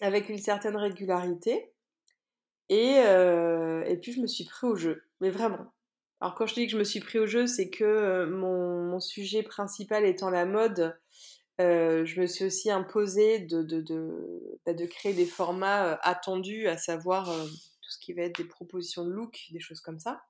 [0.00, 1.73] avec une certaine régularité.
[2.70, 5.72] Et, et puis je me suis pris au jeu mais vraiment.
[6.20, 9.00] Alors quand je dis que je me suis pris au jeu, c'est que euh, mon,
[9.00, 10.96] sujet principal étant la mode,
[11.60, 15.96] euh, je me suis aussi imposé de, de, de, bah, de créer des formats euh,
[16.02, 19.98] attendus, à savoir tout ce qui va être des propositions de look, des choses comme
[19.98, 20.22] ça.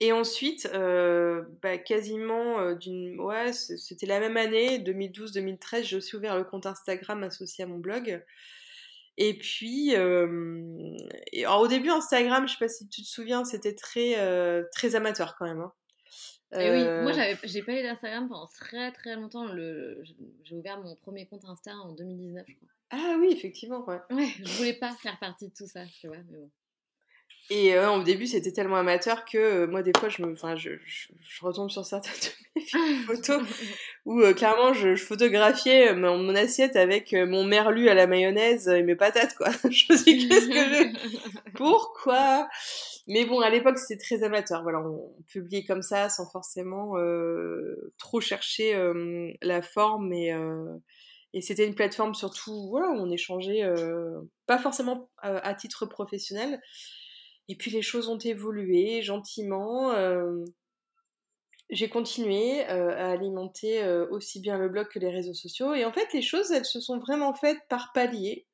[0.00, 3.18] Et ensuite, bah, quasiment d'une...
[3.20, 7.78] Ouais, c'était la même année, 2012-2013, j'ai aussi ouvert le compte Instagram associé à mon
[7.78, 8.22] blog.
[9.16, 14.16] Et puis, alors au début, Instagram, je sais pas si tu te souviens, c'était très,
[14.72, 15.60] très amateur quand même.
[15.60, 15.72] Hein.
[16.56, 17.12] Et oui, moi
[17.42, 19.46] j'ai pas eu d'Instagram pendant très très longtemps.
[19.48, 22.68] J'ai ouvert mon premier compte Insta en 2019, je crois.
[22.90, 23.98] Ah oui, effectivement, ouais.
[24.10, 26.50] Ouais, je voulais pas faire partie de tout ça, tu vois, mais bon.
[27.50, 30.56] Et euh, au début, c'était tellement amateur que euh, moi, des fois, je, me, enfin,
[30.56, 32.32] je, je, retombe sur certaines
[33.06, 33.42] photos
[34.06, 38.82] où euh, clairement, je, photographiais mon, mon, assiette avec mon merlu à la mayonnaise et
[38.82, 39.50] mes patates, quoi.
[39.70, 41.50] je me suis dit, qu'est-ce que je.
[41.54, 42.48] Pourquoi?
[43.08, 44.62] Mais bon, à l'époque, c'était très amateur.
[44.62, 46.94] Voilà, on, publiait comme ça sans forcément
[47.98, 48.74] trop chercher
[49.42, 50.34] la forme et.
[51.36, 53.64] Et c'était une plateforme surtout voilà, où on échangeait,
[54.46, 56.60] pas forcément à titre professionnel,
[57.48, 59.92] et puis les choses ont évolué gentiment.
[59.92, 60.44] Euh,
[61.70, 65.74] j'ai continué euh, à alimenter euh, aussi bien le blog que les réseaux sociaux.
[65.74, 68.46] Et en fait, les choses, elles se sont vraiment faites par paliers.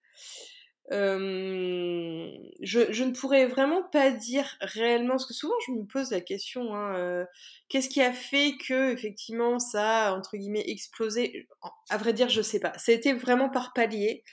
[0.92, 6.74] Je, ne pourrais vraiment pas dire réellement, parce que souvent je me pose la question,
[6.74, 7.26] hein,
[7.68, 11.46] qu'est-ce qui a fait que effectivement ça a entre guillemets explosé?
[11.90, 12.72] À vrai dire, je sais pas.
[12.88, 14.24] Été vraiment par paliers.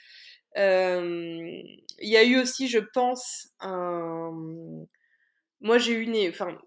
[0.56, 3.48] Il y a eu aussi, je pense,
[5.60, 6.58] moi, j'ai eu une, enfin,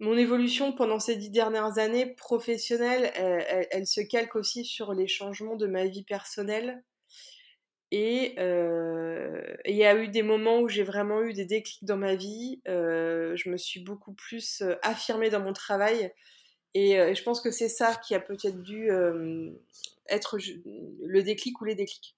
[0.00, 3.12] mon évolution pendant ces dix dernières années professionnelles,
[3.70, 6.82] elle, se calque aussi sur les changements de ma vie personnelle.
[7.92, 12.16] Et il y a eu des moments où j'ai vraiment eu des déclics dans ma
[12.16, 12.60] vie.
[12.66, 16.12] je me suis beaucoup plus affirmée dans mon travail.
[16.74, 18.90] Et, je pense que c'est ça qui a peut-être dû
[20.08, 20.38] être
[21.04, 22.16] le déclic ou les déclics.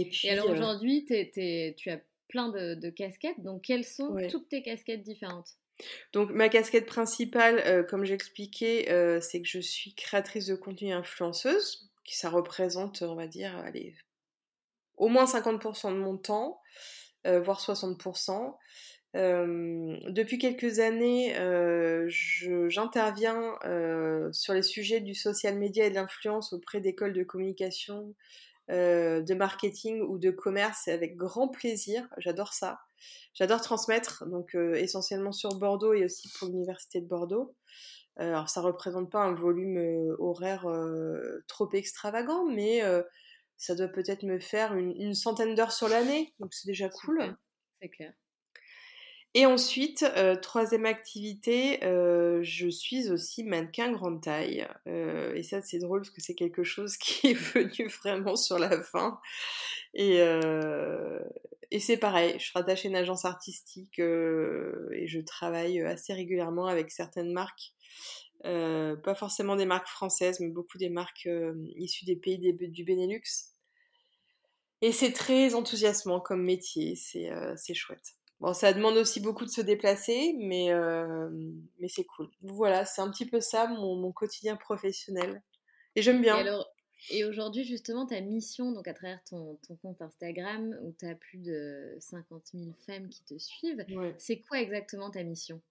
[0.00, 3.40] Et, puis, alors aujourd'hui, tu as plein de, casquettes.
[3.40, 5.48] Donc, quelles sont toutes tes casquettes différentes?
[6.14, 8.86] Donc ma casquette principale, comme j'expliquais,
[9.20, 13.94] c'est que je suis créatrice de contenu influenceuse, qui ça représente, on va dire, allez,
[14.96, 16.60] au moins 50% de mon temps,
[17.26, 18.56] euh, voire 60%.
[19.14, 22.06] Euh, depuis quelques années, euh,
[22.68, 23.54] j'interviens
[24.32, 28.14] sur les sujets du social media et de l'influence auprès d'écoles de communication,
[28.68, 32.08] de marketing ou de commerce avec grand plaisir.
[32.18, 32.78] J'adore ça.
[33.34, 37.54] J'adore transmettre, donc essentiellement sur Bordeaux et aussi pour l'université de Bordeaux.
[38.16, 40.66] alors ça représente pas un volume horaire
[41.46, 42.82] trop extravagant, mais
[43.58, 47.36] ça doit peut-être me faire une, centaine d'heures sur l'année, donc c'est déjà cool.
[47.80, 48.12] C'est clair.
[49.38, 54.66] Et ensuite, euh, troisième activité, euh, je suis aussi mannequin grande taille.
[54.86, 58.58] Euh, et ça, c'est drôle parce que c'est quelque chose qui est venu vraiment sur
[58.58, 59.20] la fin.
[59.92, 60.20] Et,
[61.70, 66.66] et c'est pareil, je suis rattachée à une agence artistique et je travaille assez régulièrement
[66.66, 67.74] avec certaines marques.
[68.42, 71.28] pas forcément des marques françaises, mais beaucoup des marques
[71.76, 73.52] issues des pays du Benelux.
[74.80, 78.16] Et c'est très enthousiasmant comme métier, c'est chouette.
[78.40, 81.30] Bon, ça demande aussi beaucoup de se déplacer, mais, euh,
[81.80, 82.28] mais c'est cool.
[82.42, 85.42] Voilà, c'est un petit peu ça mon, mon quotidien professionnel.
[85.94, 86.36] Et j'aime bien.
[86.36, 86.70] Et, alors,
[87.10, 91.14] et aujourd'hui, justement, ta mission, donc à travers ton, ton compte Instagram, où tu as
[91.14, 93.84] plus de 50 000 femmes qui te suivent,
[94.18, 95.62] c'est quoi exactement ta mission?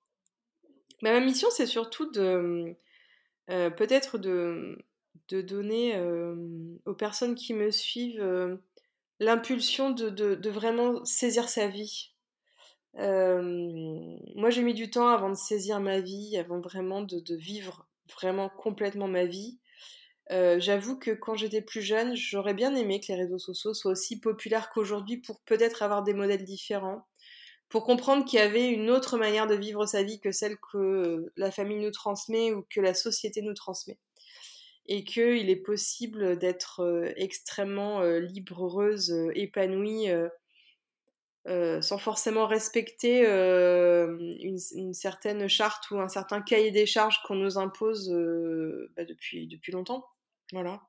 [1.04, 2.76] Bah, Ma mission, c'est surtout de
[3.52, 4.84] euh, peut-être de,
[5.28, 6.36] de donner euh,
[6.86, 8.58] aux personnes qui me suivent
[9.20, 12.15] l'impulsion de, de, de, vraiment saisir sa vie
[12.98, 18.50] moi, j'ai mis du temps avant de saisir ma vie, avant vraiment de, vivre vraiment
[18.50, 19.60] complètement ma vie.
[20.30, 24.20] J'avoue que quand j'étais plus jeune, j'aurais bien aimé que les réseaux sociaux soient aussi
[24.20, 27.06] populaires qu'aujourd'hui pour peut-être avoir des modèles différents,
[27.70, 31.32] pour comprendre qu'il y avait une autre manière de vivre sa vie que celle que
[31.36, 34.00] la famille nous transmet ou que la société nous transmet.
[34.88, 40.12] Et qu'il est possible d'être extrêmement libre, heureuse, épanouie
[41.48, 47.36] euh, sans forcément respecter euh, une, certaine charte ou un certain cahier des charges qu'on
[47.36, 50.08] nous impose euh, bah, depuis, depuis longtemps.
[50.52, 50.82] Voilà.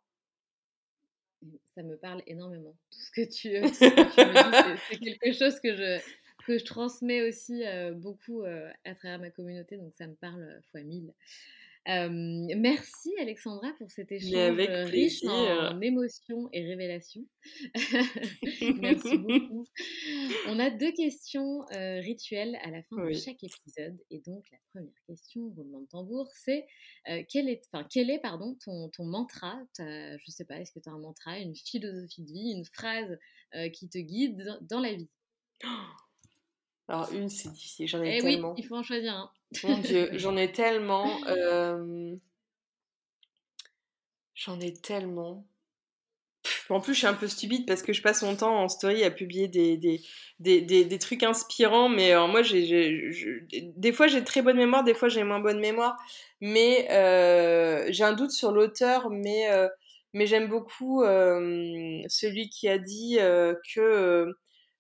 [1.75, 2.75] Ça me parle énormément.
[2.91, 6.01] Tout ce que tu, me dis, c'est quelque chose que je,
[6.47, 7.63] que je transmets aussi
[7.97, 11.13] beaucoup à travers ma communauté, donc ça me parle fois mille
[11.87, 14.59] merci Alexandra pour cet échange
[14.91, 17.24] riche en, émotions et révélations.
[18.80, 19.66] merci beaucoup.
[20.49, 23.99] On a deux questions rituelles à la fin de chaque épisode.
[24.11, 26.66] Et donc la première question, roulement de tambour, c'est
[27.28, 29.57] quel est, quel est pardon, ton, ton mantra?
[29.78, 32.64] Je ne sais pas, est-ce que tu as un mantra, une philosophie de vie, une
[32.64, 33.16] phrase
[33.72, 35.11] qui te guide dans la vie?
[36.89, 38.53] Alors, une, c'est difficile, j'en ai eh tellement.
[38.53, 39.30] Oui, il faut en choisir un.
[39.65, 41.21] Mon Dieu, j'en ai tellement.
[41.29, 42.15] Euh,
[44.35, 45.47] j'en ai tellement.
[46.69, 49.03] En plus, je suis un peu stupide parce que je passe mon temps en story
[49.05, 50.01] à publier des, des,
[50.39, 51.89] des, des, trucs inspirants.
[51.89, 53.11] Mais alors, moi, j'ai,
[53.77, 55.97] des fois, j'ai très bonne mémoire, des fois, j'ai moins bonne mémoire.
[56.41, 59.69] Mais euh, j'ai un doute sur l'auteur, mais, euh,
[60.13, 63.19] mais j'aime beaucoup celui qui a dit
[63.75, 64.33] que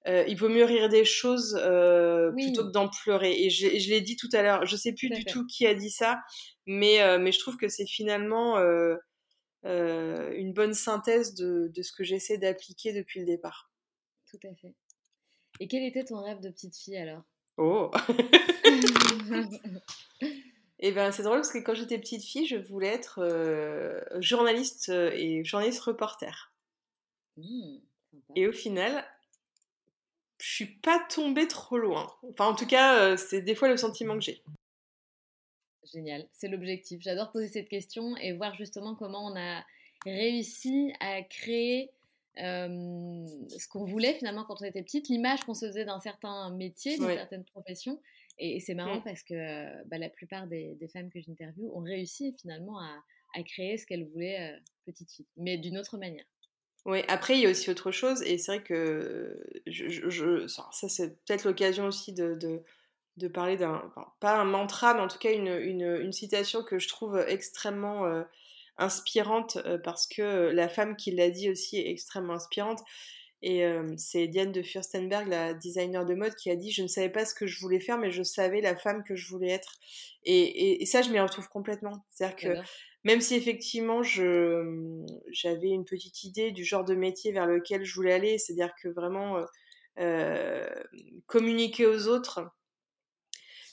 [0.06, 3.44] euh, il vaut mieux rire des choses euh, plutôt que d'en pleurer.
[3.44, 5.90] Et je, l'ai dit tout à l'heure, je sais plus du tout qui a dit
[5.90, 6.20] ça,
[6.66, 8.56] mais, euh, mais je trouve que c'est finalement
[9.64, 13.70] une bonne synthèse de, de ce que j'essaie d'appliquer depuis le départ.
[14.30, 14.74] Tout à fait.
[15.58, 17.22] Et quel était ton rêve de petite fille alors?
[17.56, 17.90] Oh
[20.78, 23.24] Et eh ben c'est drôle parce que quand j'étais petite fille, je voulais être
[24.20, 26.52] journaliste et journaliste reporter.
[27.38, 27.78] Mmh,
[28.34, 29.04] et au final,
[30.46, 32.08] je suis pas tombée trop loin.
[32.30, 34.42] Enfin, en tout cas, euh, c'est des fois le sentiment que j'ai.
[35.92, 37.00] Génial, c'est l'objectif.
[37.02, 39.64] J'adore poser cette question et voir justement comment on a
[40.04, 41.90] réussi à créer
[42.38, 43.26] euh,
[43.58, 46.96] ce qu'on voulait finalement quand on était petite, l'image qu'on se faisait d'un certain métier,
[46.96, 48.00] d'une certaine profession.
[48.38, 49.04] Et, c'est marrant mm.
[49.04, 53.02] parce que euh, bah, la plupart des, femmes que j'interviewe ont réussi finalement à,
[53.44, 56.24] créer ce qu'elles voulaient petite fille, mais d'une autre manière.
[56.86, 61.22] Oui, après, il y a aussi autre chose, et c'est vrai que je, ça, c'est
[61.24, 62.38] peut-être l'occasion aussi de,
[63.16, 63.82] de parler d'un,
[64.20, 68.22] pas un mantra, mais en tout cas une, une, citation que je trouve extrêmement euh,
[68.78, 72.80] inspirante euh, parce que la femme qui l'a dit aussi est extrêmement inspirante.
[73.48, 76.88] Et euh, c'est Diane de Furstenberg, la designer de mode, qui a dit Je ne
[76.88, 79.50] savais pas ce que je voulais faire, mais je savais la femme que je voulais
[79.50, 79.72] être.
[80.24, 82.04] Et, et, ça, je m'y retrouve complètement.
[82.10, 82.68] C'est-à-dire que
[83.04, 88.14] même si effectivement j'avais une petite idée du genre de métier vers lequel je voulais
[88.14, 89.38] aller, c'est-à-dire que vraiment
[91.28, 92.40] communiquer aux autres,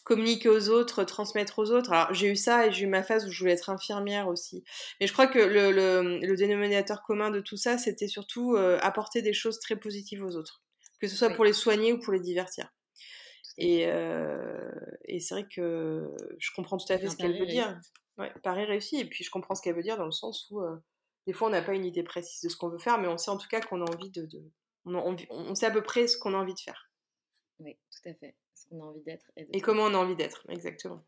[0.04, 1.92] communiquer aux autres, transmettre aux autres.
[1.92, 4.64] Alors j'ai eu ça et j'ai eu ma phase où je voulais être infirmière aussi.
[5.00, 5.72] Mais je crois que le,
[6.20, 10.36] le, dénominateur commun de tout ça, c'était surtout euh, apporter des choses très positives aux
[10.36, 10.62] autres,
[11.00, 12.70] que ce soit pour les soigner ou pour les divertir.
[13.58, 14.72] Et, euh,
[15.06, 17.80] et c'est vrai que je comprends tout à fait ce qu'elle veut dire.
[18.18, 18.98] Ouais, Paris réussi.
[18.98, 20.76] Et puis je comprends ce qu'elle veut dire dans le sens où euh,
[21.28, 23.18] des fois on n'a pas une idée précise de ce qu'on veut faire, mais on
[23.18, 24.28] sait en tout cas qu'on a envie de,
[24.86, 26.90] on, on, sait à peu près ce qu'on a envie de faire.
[27.64, 29.26] Oui, tout à fait ce qu'on a envie d'être.
[29.38, 31.04] Et, comment on a envie d'être, exactement.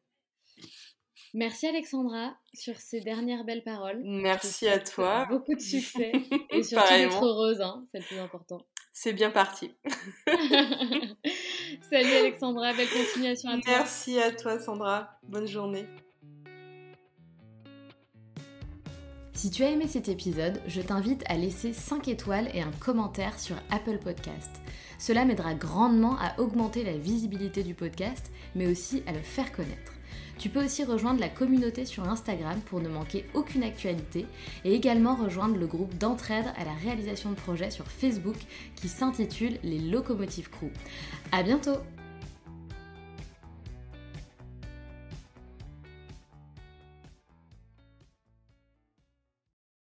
[1.33, 4.01] Merci Alexandra sur ces dernières belles paroles.
[4.03, 5.25] Merci à toi.
[5.29, 6.11] Beaucoup de succès
[6.51, 8.65] et surtout d'être heureuse, hein, c'est le plus important.
[8.93, 9.71] C'est bien parti.
[11.89, 13.63] Salut Alexandra, belle continuation à toi.
[13.65, 15.85] Merci à toi Sandra, bonne journée.
[19.35, 23.37] Si tu as aimé cet épisode, je t'invite à laisser 5 étoiles et un commentaire
[23.37, 24.49] sur Apple Podcast.
[24.97, 29.91] Cela m'aidera grandement à augmenter la visibilité du podcast, mais aussi à le faire connaître.
[30.37, 34.25] Tu peux aussi rejoindre la communauté sur Instagram pour ne manquer aucune actualité
[34.63, 38.37] et également rejoindre le groupe d'entraide à la réalisation de projets sur Facebook
[38.77, 40.71] qui s'intitule Les Locomotives Crew.
[41.33, 41.77] À bientôt!